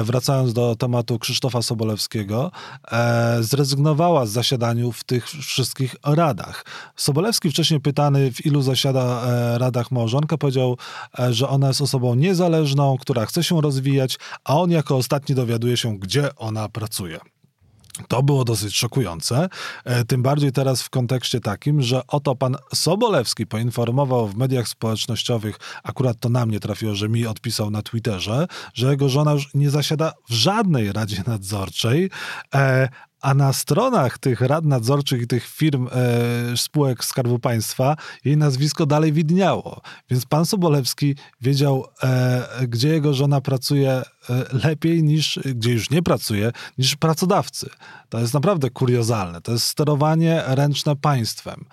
wracając 0.04 0.54
do 0.54 0.76
tematu 0.76 1.20
Krzysztofa 1.20 1.62
Sobolewskiego, 1.62 2.52
e, 2.92 3.38
zrezygnowała 3.44 4.26
z 4.26 4.30
zasiadaniu 4.32 4.92
w 4.92 5.04
tych 5.04 5.30
wszystkich 5.30 5.96
radach. 6.04 6.66
Sobolewski 6.96 7.52
wcześniej 7.52 7.80
pytany, 7.80 8.32
w 8.32 8.46
ilu 8.46 8.62
zasiada 8.62 9.24
e, 9.28 9.58
radach 9.58 9.92
małżonka, 9.92 10.38
powiedział, 10.38 10.78
że 11.30 11.50
ona 11.50 11.68
jest 11.68 11.82
osobą 11.82 12.16
niezależną, 12.16 12.98
która 12.98 13.26
chce 13.26 13.44
się 13.44 13.62
rozwijać, 13.62 14.20
a 14.44 14.58
on 14.58 14.72
jako 14.72 14.96
ostatni 14.96 15.36
dowiaduje 15.36 15.78
się, 15.78 16.00
gdzie 16.00 16.36
ona 16.36 16.70
pracuje. 16.70 17.20
To 18.08 18.24
było 18.24 18.44
dosyć 18.44 18.76
szokujące, 18.76 19.50
e, 19.84 20.06
tym 20.06 20.24
bardziej 20.24 20.52
teraz 20.52 20.82
w 20.82 20.90
kontekście 20.90 21.40
takim, 21.40 21.82
że 21.82 22.02
oto 22.08 22.36
pan 22.36 22.56
Sobolewski 22.74 23.48
poinformował 23.48 24.28
w 24.28 24.36
mediach 24.36 24.68
społecznościowych, 24.68 25.60
akurat 25.84 26.20
to 26.20 26.30
na 26.30 26.46
mnie 26.46 26.60
trafiło, 26.60 26.96
że 26.96 27.10
mi 27.10 27.26
odpisał 27.26 27.72
na 27.72 27.82
Twitterze, 27.82 28.48
że 28.74 28.92
jego 28.92 29.10
żona 29.10 29.32
już 29.32 29.54
nie 29.54 29.70
zasiada 29.70 30.14
w 30.30 30.34
żadnej 30.34 30.92
radzie 30.92 31.24
nadzorczej, 31.28 32.10
e, 32.56 32.90
a 33.28 33.34
na 33.34 33.54
stronach 33.54 34.18
tych 34.18 34.42
rad 34.42 34.66
nadzorczych 34.66 35.22
i 35.22 35.28
tych 35.28 35.48
firm, 35.48 35.88
e, 35.92 36.58
spółek 36.58 37.06
Skarbu 37.06 37.40
Państwa 37.40 37.96
jej 38.26 38.38
nazwisko 38.38 38.86
dalej 38.86 39.14
widniało. 39.14 39.82
Więc 40.10 40.26
pan 40.26 40.46
Sobolewski 40.46 41.16
wiedział, 41.42 41.86
e, 42.04 42.48
gdzie 42.68 42.90
jego 42.90 43.14
żona 43.14 43.42
pracuje 43.42 43.92
e, 43.92 44.04
lepiej 44.64 45.04
niż, 45.04 45.40
gdzie 45.46 45.74
już 45.74 45.90
nie 45.90 46.04
pracuje, 46.04 46.52
niż 46.78 46.96
pracodawcy. 46.96 47.70
To 48.10 48.20
jest 48.20 48.34
naprawdę 48.34 48.70
kuriozalne. 48.70 49.42
To 49.42 49.52
jest 49.52 49.68
sterowanie 49.68 50.44
ręczne 50.46 50.96
państwem. 50.96 51.66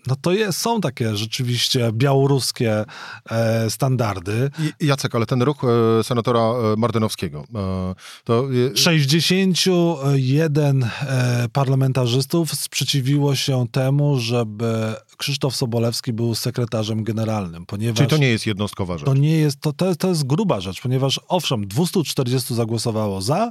E, 0.00 0.02
no 0.06 0.16
to 0.16 0.30
są 0.52 0.80
takie 0.80 1.16
rzeczywiście 1.16 1.90
białoruskie 1.92 2.84
e, 3.30 3.70
standardy. 3.70 4.50
I, 4.80 4.86
Jacek, 4.86 5.14
ale 5.14 5.26
ten 5.26 5.42
ruch 5.42 5.64
e, 5.64 6.04
senatora 6.04 6.40
e, 6.40 6.76
Martynowskiego, 6.76 7.44
e, 7.54 7.94
to... 8.24 8.48
61 8.74 10.82
e, 10.82 11.48
parlamentarzystów 11.52 12.54
sprzeciwiło 12.54 13.34
się 13.34 13.66
temu, 13.72 14.18
żeby 14.18 14.94
Krzysztof 15.16 15.56
Sobolewski 15.56 16.12
był 16.12 16.34
sekretarzem 16.34 17.04
generalnym, 17.04 17.66
ponieważ... 17.66 17.96
Czyli 17.96 18.10
to 18.10 18.16
nie 18.16 18.28
jest 18.28 18.46
jednostkowa 18.46 18.98
rzecz? 18.98 19.06
To 19.06 19.14
nie 19.14 19.38
jest, 19.38 19.60
to, 19.60 19.72
to, 19.72 19.96
to 19.96 20.08
jest 20.08 20.26
gruba 20.26 20.60
rzecz, 20.60 20.80
ponieważ 20.80 21.20
owszem, 21.28 21.66
240 21.66 22.54
zagłosowało 22.54 23.22
za, 23.22 23.50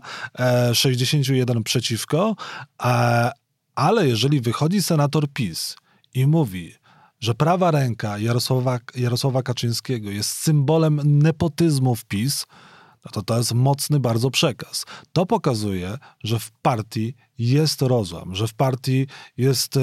61 0.73 1.57
e, 1.57 1.63
przeciwko, 1.63 2.35
ale 3.75 4.07
jeżeli 4.07 4.41
wychodzi 4.41 4.83
senator 4.83 5.27
PiS 5.33 5.75
i 6.13 6.27
mówi, 6.27 6.73
że 7.19 7.35
prawa 7.35 7.71
ręka 7.71 8.17
Jarosława, 8.17 8.79
Jarosława 8.95 9.43
Kaczyńskiego 9.43 10.11
jest 10.11 10.29
symbolem 10.29 11.01
nepotyzmu 11.03 11.95
w 11.95 12.05
PiS, 12.05 12.45
no 13.05 13.11
to 13.11 13.21
to 13.21 13.37
jest 13.37 13.53
mocny 13.53 13.99
bardzo 13.99 14.31
przekaz. 14.31 14.85
To 15.13 15.25
pokazuje, 15.25 15.97
że 16.23 16.39
w 16.39 16.51
partii 16.51 17.15
jest 17.39 17.81
rozłam, 17.81 18.35
że 18.35 18.47
w 18.47 18.53
partii 18.53 19.07
jest 19.37 19.77
e, 19.77 19.81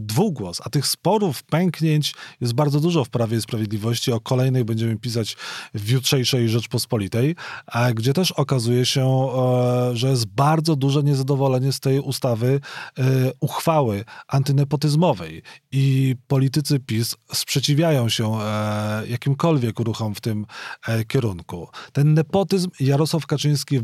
dwugłos, 0.00 0.60
a 0.64 0.70
tych 0.70 0.86
sporów, 0.86 1.42
pęknięć 1.42 2.14
jest 2.40 2.52
bardzo 2.52 2.80
dużo 2.80 3.04
w 3.04 3.10
Prawie 3.10 3.36
i 3.36 3.40
Sprawiedliwości. 3.40 4.12
O 4.12 4.20
kolejnych 4.20 4.64
będziemy 4.64 4.96
pisać 4.96 5.36
w 5.74 5.90
jutrzejszej 5.90 6.48
Rzeczpospolitej, 6.48 7.36
a 7.66 7.92
gdzie 7.92 8.12
też 8.12 8.32
okazuje 8.32 8.86
się, 8.86 9.06
e, 9.06 9.96
że 9.96 10.08
jest 10.08 10.26
bardzo 10.26 10.76
duże 10.76 11.02
niezadowolenie 11.02 11.72
z 11.72 11.80
tej 11.80 12.00
ustawy 12.00 12.60
e, 12.98 13.02
uchwały 13.40 14.04
antynepotyzmowej 14.28 15.42
i 15.72 16.16
politycy 16.26 16.80
PiS 16.80 17.16
sprzeciwiają 17.32 18.08
się 18.08 18.38
e, 18.40 19.06
jakimkolwiek 19.06 19.78
ruchom 19.78 20.14
w 20.14 20.20
tym 20.20 20.46
e, 20.88 21.04
kierunku. 21.04 21.68
Ten 21.92 22.14
nepotyzm 22.14 22.70
Jarosław 22.80 23.26
Kaczyński 23.26 23.80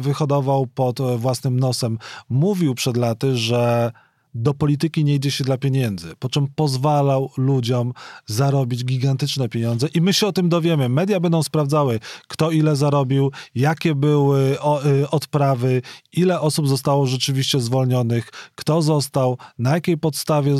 wyhodował 0.00 0.66
pod 0.66 0.98
własnym 1.16 1.60
nosem 1.60 1.98
mówił 2.28 2.74
przed 2.74 2.96
laty, 2.96 3.36
że 3.36 3.92
do 4.34 4.54
polityki 4.54 5.04
nie 5.04 5.14
idzie 5.14 5.30
się 5.30 5.44
dla 5.44 5.58
pieniędzy, 5.58 6.12
po 6.18 6.28
czym 6.28 6.48
pozwalał 6.54 7.30
ludziom 7.36 7.92
zarobić 8.26 8.84
gigantyczne 8.84 9.48
pieniądze 9.48 9.88
i 9.94 10.00
my 10.00 10.12
się 10.12 10.26
o 10.26 10.32
tym 10.32 10.48
dowiemy. 10.48 10.88
Media 10.88 11.20
będą 11.20 11.42
sprawdzały, 11.42 12.00
kto 12.28 12.50
ile 12.50 12.76
zarobił, 12.76 13.32
jakie 13.54 13.94
były 13.94 14.58
y, 15.02 15.10
odprawy, 15.10 15.82
ile 16.12 16.40
osób 16.40 16.68
zostało 16.68 17.06
rzeczywiście 17.06 17.60
zwolnionych, 17.60 18.30
kto 18.54 18.82
został, 18.82 19.38
na 19.58 19.74
jakiej 19.74 19.98
podstawie 19.98 20.52
y, 20.52 20.56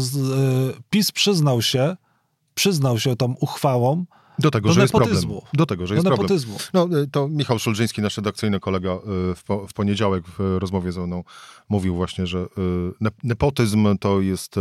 PiS 0.90 1.12
przyznał 1.12 1.62
się, 1.62 1.96
przyznał 2.54 2.98
się 2.98 3.16
tą 3.16 3.34
uchwałą, 3.40 4.04
do 4.38 4.50
tego, 4.50 4.68
do 4.68 4.74
że 4.74 4.80
jest 4.80 4.94
nepotyzmu. 4.94 5.32
problem. 5.32 5.50
Do 5.54 5.66
tego, 5.66 5.86
że 5.86 5.94
jest 5.94 6.04
do 6.06 6.10
problem. 6.10 6.24
nepotyzmu. 6.24 6.58
No, 6.74 6.98
y, 6.98 7.06
to 7.06 7.28
Michał 7.28 7.58
Szulżyński, 7.58 8.02
nasz 8.02 8.16
redakcyjny 8.16 8.60
kolega, 8.60 8.90
y, 8.92 9.34
w, 9.34 9.44
po, 9.44 9.66
w 9.66 9.72
poniedziałek 9.72 10.24
w 10.38 10.56
rozmowie 10.58 10.92
ze 10.92 11.06
mną 11.06 11.24
mówił 11.68 11.96
właśnie, 11.96 12.26
że 12.26 12.38
y, 12.38 12.46
ne- 13.00 13.10
nepotyzm 13.22 13.98
to 13.98 14.20
jest 14.20 14.56
y, 14.56 14.60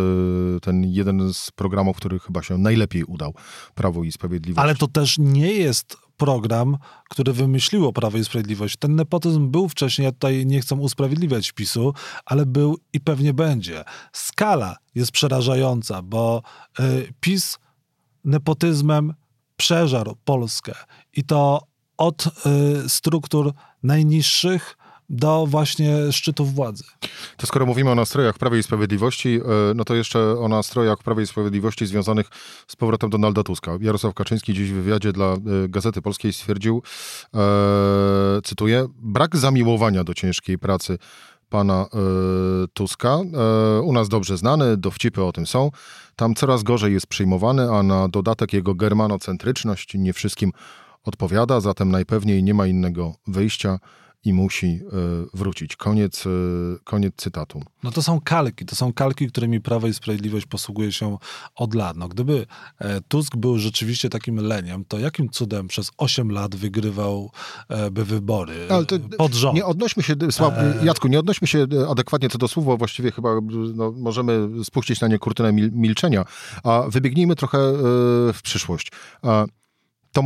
ten 0.62 0.84
jeden 0.84 1.34
z 1.34 1.52
programów, 1.52 1.98
który 1.98 2.20
chyba 2.20 2.44
się 2.44 2.58
najlepiej 2.58 3.04
udał 3.04 3.34
Prawo 3.76 4.04
i 4.04 4.12
Sprawiedliwość. 4.12 4.64
Ale 4.64 4.76
to 4.76 4.88
też 4.88 5.18
nie 5.20 5.52
jest 5.52 5.98
program, 6.18 6.78
który 7.10 7.34
wymyśliło 7.34 7.94
Prawo 7.94 8.18
i 8.18 8.24
Sprawiedliwość. 8.26 8.78
Ten 8.78 8.96
nepotyzm 8.96 9.52
był 9.52 9.70
wcześniej, 9.70 10.06
ja 10.06 10.12
tutaj 10.12 10.46
nie 10.46 10.62
chcę 10.62 10.76
usprawiedliwiać 10.76 11.52
PiSu, 11.52 11.94
ale 12.26 12.46
był 12.46 12.78
i 12.94 13.00
pewnie 13.00 13.34
będzie. 13.34 13.84
Skala 14.14 14.78
jest 14.96 15.12
przerażająca, 15.12 16.02
bo 16.02 16.42
y, 16.80 17.14
PiS 17.20 17.58
nepotyzmem 18.26 19.14
przeżarł 19.58 20.16
Polskę 20.26 20.74
i 21.14 21.24
to 21.24 21.62
od 21.98 22.26
y, 22.26 22.90
struktur 22.90 23.54
najniższych 23.84 24.78
do 25.10 25.46
właśnie 25.48 26.12
szczytów 26.12 26.54
władzy. 26.54 26.84
To 27.38 27.48
skoro 27.48 27.66
mówimy 27.66 27.90
o 27.90 27.96
nastrojach 27.96 28.38
Prawa 28.38 28.58
i 28.58 28.64
Sprawiedliwości, 28.64 29.40
y, 29.40 29.76
no 29.76 29.84
to 29.84 29.96
jeszcze 29.96 30.20
o 30.40 30.48
nastrojach 30.48 30.98
Prawa 30.98 31.22
i 31.22 31.28
Sprawiedliwości 31.28 31.86
związanych 31.86 32.28
z 32.68 32.76
powrotem 32.76 33.10
Donalda 33.10 33.44
Tuska. 33.44 33.72
Jarosław 33.82 34.14
Kaczyński 34.14 34.54
dziś 34.54 34.72
w 34.72 34.76
wywiadzie 34.76 35.14
dla 35.14 35.34
y, 35.34 35.70
Gazety 35.70 36.02
Polskiej 36.02 36.34
stwierdził, 36.34 36.84
e, 37.34 37.40
cytuję, 38.44 38.88
brak 38.96 39.38
zamiłowania 39.38 40.04
do 40.04 40.14
ciężkiej 40.14 40.58
pracy 40.58 40.98
pana 41.50 41.86
e, 41.94 41.98
Tuska. 42.74 43.20
E, 43.78 43.82
u 43.82 43.94
nas 43.94 44.10
dobrze 44.10 44.38
znany, 44.38 44.78
dowcipy 44.78 45.24
o 45.24 45.32
tym 45.32 45.48
są. 45.48 45.72
Tam 46.16 46.36
coraz 46.36 46.64
gorzej 46.64 46.94
jest 46.94 47.08
przyjmowany, 47.08 47.72
a 47.72 47.84
na 47.84 48.08
dodatek 48.08 48.54
jego 48.54 48.76
germanocentryczność 48.76 49.94
nie 49.94 50.14
wszystkim 50.14 50.52
odpowiada, 51.04 51.60
zatem 51.60 51.92
najpewniej 51.92 52.44
nie 52.44 52.54
ma 52.54 52.68
innego 52.68 53.14
wyjścia 53.28 53.80
i 54.28 54.34
musi 54.34 54.68
e, 54.68 54.80
wrócić. 55.34 55.76
Koniec, 55.76 56.26
e, 56.26 56.30
koniec 56.84 57.14
cytatu. 57.18 57.64
No 57.84 57.92
to 57.92 58.04
są 58.04 58.22
kalki, 58.22 58.66
to 58.66 58.76
są 58.76 58.94
kalki, 58.94 59.28
którymi 59.28 59.62
Prawo 59.62 59.88
i 59.88 59.94
Sprawiedliwość 59.94 60.46
posługuje 60.46 60.92
się 60.92 61.18
od 61.56 61.76
lat. 61.76 61.98
No, 61.98 62.08
gdyby 62.08 62.46
e, 62.80 63.02
Tusk 63.02 63.36
był 63.36 63.58
rzeczywiście 63.58 64.10
takim 64.10 64.36
leniem, 64.36 64.86
to 64.88 65.00
jakim 65.00 65.30
cudem 65.30 65.68
przez 65.68 65.92
8 65.98 66.32
lat 66.32 66.56
wygrywał 66.56 67.32
e, 67.70 67.92
by 67.92 68.06
wybory 68.06 68.68
Ale 68.70 68.86
to 68.86 69.00
pod 69.18 69.34
rząd? 69.34 69.56
Nie 69.56 69.66
odnośmy 69.66 70.04
się. 70.04 70.16
Jacku, 70.84 71.08
nie 71.08 71.20
odnośmy 71.20 71.48
się 71.48 71.68
adekwatnie 71.90 72.30
co 72.30 72.38
do 72.38 72.48
słów, 72.48 72.66
bo 72.66 72.78
właściwie 72.78 73.12
chyba 73.12 73.30
no, 73.76 73.92
możemy 73.92 74.64
spuścić 74.64 75.02
na 75.02 75.08
nie 75.08 75.20
kurtynę 75.20 75.54
mil, 75.54 75.72
milczenia, 75.74 76.26
a 76.64 76.84
wybiegnijmy 76.88 77.36
trochę 77.36 77.58
w 78.34 78.40
przyszłość. 78.44 78.92
To 80.12 80.24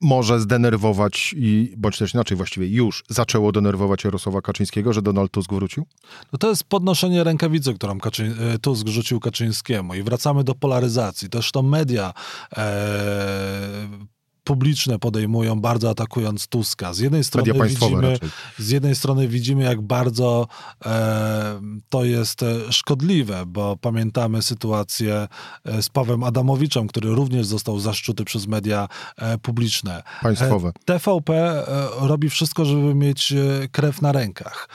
może 0.00 0.40
zdenerwować 0.40 1.34
i, 1.38 1.74
bądź 1.76 1.98
też 1.98 2.14
inaczej 2.14 2.36
właściwie 2.36 2.68
już 2.68 3.04
zaczęło 3.08 3.52
denerwować 3.52 4.04
Jarosława 4.04 4.40
Kaczyńskiego, 4.40 4.92
że 4.92 5.02
Donald 5.02 5.32
Tusk 5.32 5.52
wrócił? 5.52 5.86
No 6.32 6.38
to 6.38 6.48
jest 6.48 6.64
podnoszenie 6.64 7.24
rękawicy, 7.24 7.74
którą 7.74 7.98
Kaczy... 7.98 8.34
e, 8.54 8.58
Tusk 8.58 8.88
rzucił 8.88 9.20
Kaczyńskiemu 9.20 9.94
i 9.94 10.02
wracamy 10.02 10.44
do 10.44 10.54
polaryzacji. 10.54 11.28
Też 11.28 11.52
to 11.52 11.62
media 11.62 12.12
e, 12.56 14.06
publiczne 14.46 14.98
podejmują, 14.98 15.60
bardzo 15.60 15.90
atakując 15.90 16.46
Tuska. 16.46 16.94
Z 16.94 16.98
jednej 16.98 17.24
strony 17.24 17.52
widzimy, 17.68 18.12
raczej. 18.12 18.28
z 18.58 18.68
jednej 18.68 18.94
strony 18.94 19.28
widzimy, 19.28 19.64
jak 19.64 19.80
bardzo 19.80 20.46
e, 20.84 21.60
to 21.88 22.04
jest 22.04 22.42
e, 22.42 22.72
szkodliwe, 22.72 23.46
bo 23.46 23.76
pamiętamy 23.76 24.42
sytuację 24.42 25.28
e, 25.64 25.82
z 25.82 25.88
Pawłem 25.88 26.24
Adamowiczem, 26.24 26.86
który 26.88 27.10
również 27.10 27.46
został 27.46 27.78
zaszczuty 27.78 28.24
przez 28.24 28.46
media 28.46 28.88
e, 29.16 29.38
publiczne. 29.38 30.02
Państwowe. 30.22 30.72
TVP 30.84 31.62
robi 32.00 32.30
wszystko, 32.30 32.64
żeby 32.64 32.94
mieć 32.94 33.34
krew 33.72 34.02
na 34.02 34.12
rękach. 34.12 34.68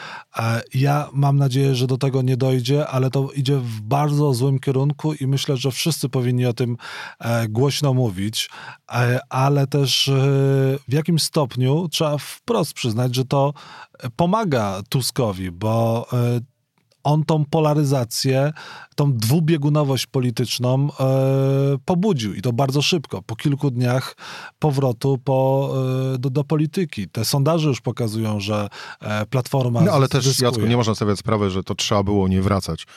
Ja 0.73 1.09
mam 1.13 1.37
nadzieję, 1.37 1.75
że 1.75 1.87
do 1.87 1.97
tego 1.97 2.21
nie 2.21 2.37
dojdzie, 2.37 2.87
ale 2.87 3.09
to 3.09 3.29
idzie 3.35 3.57
w 3.57 3.81
bardzo 3.81 4.33
złym 4.33 4.59
kierunku 4.59 5.13
i 5.13 5.27
myślę, 5.27 5.57
że 5.57 5.71
wszyscy 5.71 6.09
powinni 6.09 6.45
o 6.45 6.53
tym 6.53 6.77
głośno 7.49 7.93
mówić, 7.93 8.49
e, 8.89 9.19
ale 9.61 9.67
też 9.67 10.07
e, 10.07 10.13
w 10.87 10.93
jakim 10.93 11.19
stopniu 11.19 11.87
trzeba 11.91 12.17
wprost 12.17 12.73
przyznać, 12.73 13.15
że 13.15 13.25
to 13.25 13.53
pomaga 14.15 14.81
Tuskowi, 14.89 15.51
bo 15.51 16.05
e, 16.13 16.39
on 17.03 17.23
tą 17.23 17.45
polaryzację, 17.45 18.53
tą 18.95 19.13
dwubiegunowość 19.13 20.05
polityczną 20.05 20.87
e, 20.99 21.77
pobudził 21.85 22.33
i 22.33 22.41
to 22.41 22.53
bardzo 22.53 22.81
szybko, 22.81 23.21
po 23.21 23.35
kilku 23.35 23.71
dniach 23.71 24.15
powrotu 24.59 25.17
po, 25.23 25.73
e, 26.15 26.17
do, 26.17 26.29
do 26.29 26.43
polityki. 26.43 27.09
Te 27.09 27.25
sondaże 27.25 27.67
już 27.67 27.81
pokazują, 27.81 28.39
że 28.39 28.69
e, 28.99 29.25
Platforma 29.25 29.81
No 29.81 29.91
ale 29.91 30.07
też, 30.07 30.25
zyskuje. 30.25 30.49
Jacku, 30.49 30.65
nie 30.65 30.77
można 30.77 30.95
stawiać 30.95 31.19
sprawy, 31.19 31.49
że 31.49 31.63
to 31.63 31.75
trzeba 31.75 32.03
było 32.03 32.27
nie 32.27 32.41
wracać 32.41 32.87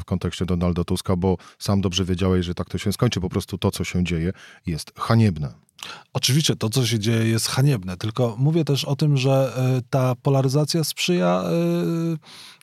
w 0.00 0.04
kontekście 0.04 0.46
Donalda 0.46 0.84
Tuska, 0.84 1.16
bo 1.16 1.36
sam 1.58 1.80
dobrze 1.80 2.04
wiedziałeś, 2.04 2.46
że 2.46 2.54
tak 2.54 2.68
to 2.68 2.78
się 2.78 2.92
skończy. 2.92 3.20
Po 3.20 3.28
prostu 3.28 3.58
to, 3.58 3.70
co 3.70 3.84
się 3.84 4.04
dzieje, 4.04 4.32
jest 4.66 4.92
haniebne. 4.98 5.65
Oczywiście 6.12 6.56
to, 6.56 6.70
co 6.70 6.86
się 6.86 6.98
dzieje, 6.98 7.28
jest 7.28 7.48
haniebne, 7.48 7.96
tylko 7.96 8.34
mówię 8.38 8.64
też 8.64 8.84
o 8.84 8.96
tym, 8.96 9.16
że 9.16 9.52
e, 9.56 9.80
ta 9.90 10.14
polaryzacja 10.14 10.84
sprzyja 10.84 11.42
e, 11.44 12.16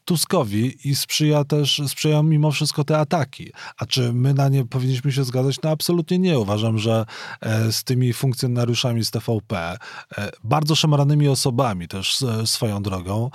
Tuskowi 0.06 0.90
i 0.90 0.96
sprzyja 0.96 1.44
też, 1.44 1.82
sprzyjają 1.88 2.24
mimo 2.24 2.52
wszystko 2.52 2.84
te 2.84 2.98
ataki. 2.98 3.52
A 3.78 3.86
czy 3.86 4.14
my 4.14 4.34
na 4.34 4.50
nie 4.50 4.66
powinniśmy 4.66 5.12
się 5.12 5.24
zgadzać? 5.24 5.56
No 5.64 5.70
absolutnie 5.70 6.20
nie. 6.20 6.40
Uważam, 6.40 6.78
że 6.78 7.06
e, 7.42 7.72
z 7.72 7.84
tymi 7.84 8.14
funkcjonariuszami 8.14 9.06
z 9.06 9.12
TVP, 9.12 9.78
e, 10.18 10.32
bardzo 10.44 10.76
szemranymi 10.76 11.28
osobami 11.28 11.88
też 11.88 12.22
e, 12.22 12.48
swoją 12.48 12.84
drogą, 12.84 13.30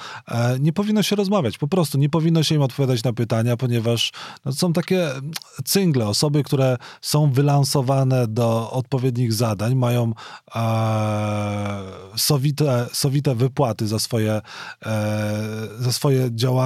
nie 0.60 0.72
powinno 0.72 1.02
się 1.02 1.16
rozmawiać. 1.16 1.58
Po 1.58 1.68
prostu 1.68 1.98
nie 1.98 2.08
powinno 2.08 2.42
się 2.42 2.54
im 2.54 2.62
odpowiadać 2.62 3.04
na 3.04 3.12
pytania, 3.12 3.56
ponieważ 3.56 4.12
no, 4.44 4.52
są 4.52 4.72
takie 4.72 5.10
mm, 5.10 5.30
cyngle, 5.64 6.08
osoby, 6.08 6.42
które 6.42 6.76
są 7.00 7.32
wylansowane 7.32 8.26
do 8.26 8.70
odpowiednich 8.70 9.32
zadań, 9.32 9.74
mają 9.74 10.12
e, 10.54 11.82
sowite, 12.16 12.86
sowite 12.92 13.34
wypłaty 13.34 13.86
za 13.86 13.98
swoje, 13.98 14.40
e, 14.86 15.48
za 15.78 15.92
swoje 15.92 16.30
działania 16.34 16.57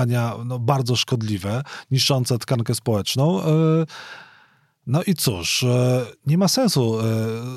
no, 0.44 0.58
bardzo 0.58 0.96
szkodliwe, 0.96 1.62
niszczące 1.90 2.38
tkankę 2.38 2.74
społeczną. 2.74 3.42
E, 3.42 3.46
no 4.86 5.02
i 5.02 5.14
cóż, 5.14 5.62
e, 5.62 6.06
nie 6.26 6.38
ma 6.38 6.48
sensu 6.48 7.00
e, 7.00 7.04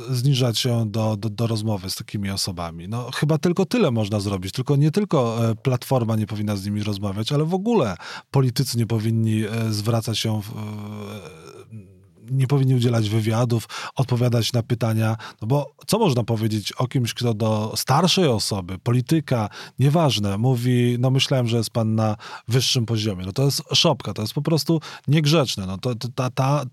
zniżać 0.09 0.59
się 0.59 0.85
do, 0.91 1.17
do, 1.17 1.29
do 1.29 1.47
rozmowy 1.47 1.89
z 1.89 1.95
takimi 1.95 2.29
osobami. 2.29 2.87
No, 2.87 3.11
chyba 3.11 3.37
tylko 3.37 3.65
tyle 3.65 3.91
można 3.91 4.19
zrobić. 4.19 4.51
Tylko 4.51 4.75
nie 4.75 4.91
tylko 4.91 5.37
Platforma 5.63 6.15
nie 6.15 6.27
powinna 6.27 6.55
z 6.55 6.65
nimi 6.65 6.83
rozmawiać, 6.83 7.31
ale 7.31 7.45
w 7.45 7.53
ogóle 7.53 7.97
politycy 8.31 8.77
nie 8.77 8.87
powinni 8.87 9.43
zwracać 9.69 10.19
się 10.19 10.41
w, 10.41 10.51
nie 12.31 12.47
powinni 12.47 12.75
udzielać 12.75 13.09
wywiadów, 13.09 13.67
odpowiadać 13.95 14.53
na 14.53 14.63
pytania, 14.63 15.17
no 15.41 15.47
bo 15.47 15.75
co 15.87 15.99
można 15.99 16.23
powiedzieć 16.23 16.71
o 16.71 16.87
kimś, 16.87 17.13
kto 17.13 17.33
do 17.33 17.73
starszej 17.75 18.27
osoby, 18.27 18.79
polityka, 18.79 19.49
nieważne, 19.79 20.37
mówi, 20.37 20.97
no 20.99 21.09
myślałem, 21.09 21.47
że 21.47 21.57
jest 21.57 21.69
pan 21.69 21.95
na 21.95 22.17
wyższym 22.47 22.85
poziomie. 22.85 23.25
No 23.25 23.31
to 23.31 23.45
jest 23.45 23.63
szopka, 23.73 24.13
to 24.13 24.21
jest 24.21 24.33
po 24.33 24.41
prostu 24.41 24.81
niegrzeczne. 25.07 25.65
No 25.65 25.77
to, 25.77 25.95
ta, 26.15 26.29
ta, 26.29 26.65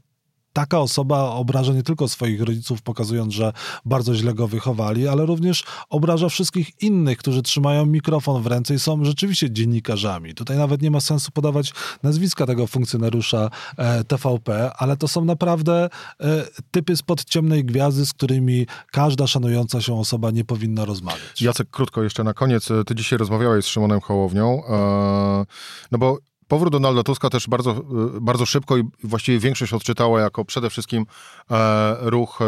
taka 0.52 0.80
osoba 0.80 1.30
obraża 1.30 1.72
nie 1.72 1.82
tylko 1.82 2.08
swoich 2.08 2.42
rodziców, 2.42 2.82
pokazując, 2.82 3.34
że 3.34 3.52
bardzo 3.84 4.14
źle 4.14 4.34
go 4.34 4.48
wychowali, 4.48 5.08
ale 5.08 5.26
również 5.26 5.64
obraża 5.90 6.28
wszystkich 6.28 6.82
innych, 6.82 7.18
którzy 7.18 7.42
trzymają 7.42 7.86
mikrofon 7.86 8.42
w 8.42 8.46
ręce 8.46 8.74
i 8.74 8.78
są 8.78 9.04
rzeczywiście 9.04 9.50
dziennikarzami. 9.50 10.34
Tutaj 10.34 10.56
nawet 10.56 10.82
nie 10.82 10.90
ma 10.90 11.00
sensu 11.00 11.30
podawać 11.32 11.72
nazwiska 12.02 12.46
tego 12.46 12.66
funkcjonariusza 12.66 13.50
e, 13.76 14.04
TVP, 14.04 14.72
ale 14.76 14.96
to 14.96 15.08
są 15.08 15.24
naprawdę 15.24 15.88
e, 16.20 16.46
typy 16.70 16.96
spod 16.96 17.24
ciemnej 17.24 17.64
gwiazdy, 17.64 18.06
z 18.06 18.12
którymi 18.12 18.66
każda 18.90 19.26
szanująca 19.26 19.80
się 19.80 19.98
osoba 19.98 20.30
nie 20.30 20.44
powinna 20.44 20.84
rozmawiać. 20.84 21.42
Jacek, 21.42 21.70
krótko 21.70 22.02
jeszcze 22.02 22.24
na 22.24 22.34
koniec. 22.34 22.68
Ty 22.86 22.94
dzisiaj 22.94 23.18
rozmawiałeś 23.18 23.64
z 23.64 23.68
Szymonem 23.68 24.00
Hołownią, 24.00 24.62
e, 24.68 25.46
no 25.92 25.98
bo 25.98 26.18
powrót 26.52 26.72
Donalda 26.72 27.02
Tuska 27.02 27.30
też 27.30 27.48
bardzo, 27.48 27.70
e, 27.70 27.76
bardzo 28.20 28.46
szybko 28.46 28.76
i 28.76 28.84
właściwie 29.04 29.38
większość 29.38 29.72
odczytała 29.72 30.20
jako 30.20 30.44
przede 30.44 30.70
wszystkim 30.70 31.06
e, 31.50 31.96
ruch 32.00 32.38
e, 32.40 32.44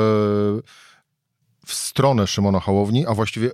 w 1.67 1.73
stronę 1.75 2.27
Szymona 2.27 2.61
Hołowni, 2.61 3.07
a 3.07 3.14
właściwie 3.14 3.51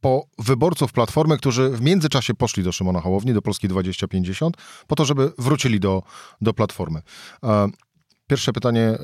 po 0.00 0.26
wyborców 0.38 0.92
Platformy, 0.92 1.38
którzy 1.38 1.70
w 1.70 1.80
międzyczasie 1.80 2.34
poszli 2.34 2.62
do 2.62 2.72
Szymona 2.72 3.00
Hołowni, 3.00 3.34
do 3.34 3.42
Polski 3.42 3.68
2050, 3.68 4.56
po 4.86 4.96
to, 4.96 5.04
żeby 5.04 5.32
wrócili 5.38 5.80
do, 5.80 6.02
do 6.40 6.54
Platformy. 6.54 7.02
E, 7.44 7.68
pierwsze 8.26 8.52
pytanie, 8.52 8.82
e, 8.82 8.98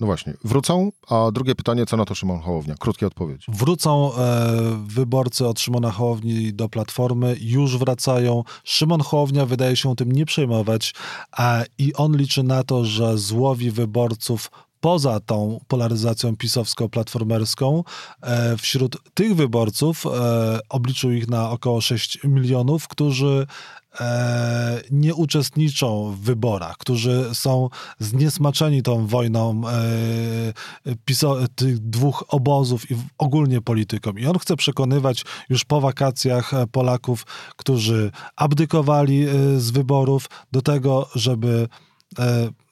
no 0.00 0.06
właśnie, 0.06 0.34
wrócą, 0.44 0.92
a 1.08 1.30
drugie 1.32 1.54
pytanie, 1.54 1.86
co 1.86 1.96
na 1.96 2.04
to 2.04 2.14
Szymon 2.14 2.40
Hołownia? 2.40 2.74
Krótkie 2.78 3.06
odpowiedzi. 3.06 3.46
Wrócą 3.48 4.14
e, 4.14 4.84
wyborcy 4.86 5.46
od 5.46 5.60
Szymona 5.60 5.90
Hołowni 5.90 6.54
do 6.54 6.68
Platformy, 6.68 7.36
już 7.40 7.78
wracają. 7.78 8.44
Szymon 8.64 9.00
Hołownia 9.00 9.46
wydaje 9.46 9.76
się 9.76 9.96
tym 9.96 10.12
nie 10.12 10.26
przejmować 10.26 10.94
a, 11.32 11.64
i 11.78 11.94
on 11.94 12.16
liczy 12.16 12.42
na 12.42 12.62
to, 12.64 12.84
że 12.84 13.18
złowi 13.18 13.70
wyborców 13.70 14.50
poza 14.80 15.20
tą 15.20 15.60
polaryzacją 15.68 16.36
pisowsko-platformerską, 16.36 17.84
e, 18.22 18.56
wśród 18.56 18.96
tych 19.14 19.36
wyborców 19.36 20.06
e, 20.06 20.60
obliczył 20.68 21.10
ich 21.10 21.28
na 21.28 21.50
około 21.50 21.80
6 21.80 22.18
milionów, 22.24 22.88
którzy 22.88 23.46
nie 24.90 25.14
uczestniczą 25.14 26.12
w 26.12 26.20
wyborach, 26.20 26.76
którzy 26.76 27.24
są 27.32 27.68
zniesmaczeni 27.98 28.82
tą 28.82 29.06
wojną 29.06 29.62
piso- 31.06 31.46
tych 31.54 31.78
dwóch 31.78 32.24
obozów 32.28 32.90
i 32.90 32.96
ogólnie 33.18 33.60
polityką. 33.60 34.12
I 34.12 34.26
on 34.26 34.38
chce 34.38 34.56
przekonywać 34.56 35.24
już 35.48 35.64
po 35.64 35.80
wakacjach 35.80 36.52
Polaków, 36.72 37.26
którzy 37.56 38.10
abdykowali 38.36 39.26
z 39.56 39.70
wyborów 39.70 40.30
do 40.52 40.62
tego, 40.62 41.08
żeby 41.14 41.68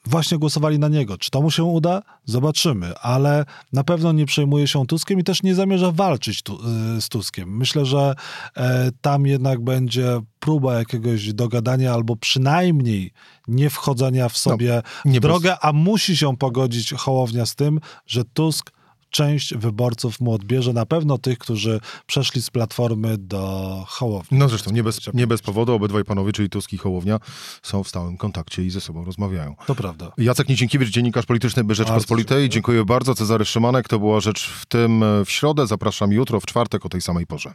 właśnie 0.07 0.39
głosowali 0.39 0.79
na 0.79 0.89
niego. 0.89 1.19
Czy 1.19 1.31
to 1.31 1.43
mu 1.43 1.51
się 1.51 1.65
uda? 1.65 2.03
Zobaczymy, 2.25 2.99
ale 2.99 3.45
na 3.73 3.85
pewno 3.85 4.13
nie 4.13 4.27
przejmuje 4.27 4.67
się 4.67 4.87
Tuskiem 4.87 5.21
i 5.21 5.25
też 5.25 5.43
nie 5.43 5.55
zamierza 5.55 5.93
walczyć 5.93 6.43
tu, 6.43 6.59
y, 6.97 7.01
z 7.01 7.09
Tuskiem. 7.09 7.57
Myślę, 7.57 7.85
że 7.85 8.15
e, 8.57 8.91
tam 9.01 9.27
jednak 9.27 9.61
będzie 9.61 10.21
próba 10.41 10.79
jakiegoś 10.79 11.33
dogadania 11.33 11.95
albo 11.95 12.17
przynajmniej 12.17 13.13
nie 13.49 13.71
wchodzenia 13.71 14.29
w 14.29 14.39
sobie 14.39 14.83
no, 15.05 15.13
w 15.13 15.21
drogę, 15.21 15.51
bez... 15.51 15.59
a 15.63 15.73
musi 15.73 16.17
się 16.17 16.37
pogodzić 16.37 16.93
Hołownia 16.93 17.47
z 17.47 17.55
tym, 17.55 17.81
że 18.07 18.25
Tusk 18.25 18.71
część 19.11 19.55
wyborców 19.55 20.21
mu 20.21 20.33
odbierze, 20.33 20.73
na 20.73 20.87
pewno 20.87 21.19
tych, 21.19 21.39
którzy 21.39 21.81
przeszli 22.07 22.43
z 22.43 22.51
Platformy 22.51 23.19
do 23.19 23.85
Hołowni. 23.87 24.39
No 24.39 24.49
zresztą 24.49 24.71
nie 24.71 24.83
bez, 24.83 25.01
nie 25.15 25.27
bez 25.27 25.43
powodu 25.43 25.75
obydwaj 25.75 26.05
panowie, 26.05 26.33
czyli 26.33 26.51
Tusk 26.51 26.73
i 26.73 26.79
Hołownia, 26.79 27.21
są 27.63 27.83
w 27.83 27.89
stałym 27.89 28.17
kontakcie 28.17 28.63
i 28.65 28.71
ze 28.71 28.81
sobą 28.81 29.05
rozmawiają. 29.05 29.55
To 29.67 29.75
prawda. 29.75 30.13
Jacek 30.19 30.49
Niecienkiewicz, 30.49 30.89
dziennikarz 30.89 31.27
polityczny 31.27 31.65
by 31.65 31.75
Rzeczpospolitej. 31.75 32.49
Dziękuję 32.49 32.85
bardzo. 32.85 33.15
Cezary 33.15 33.45
Szymanek, 33.45 33.89
to 33.89 33.99
była 33.99 34.21
Rzecz 34.21 34.49
w 34.49 34.67
tym 34.67 35.05
w 35.25 35.31
środę. 35.31 35.67
Zapraszam 35.67 36.13
jutro, 36.13 36.41
w 36.41 36.47
czwartek 36.47 36.87
o 36.87 36.89
tej 36.89 37.03
samej 37.03 37.27
porze. 37.27 37.55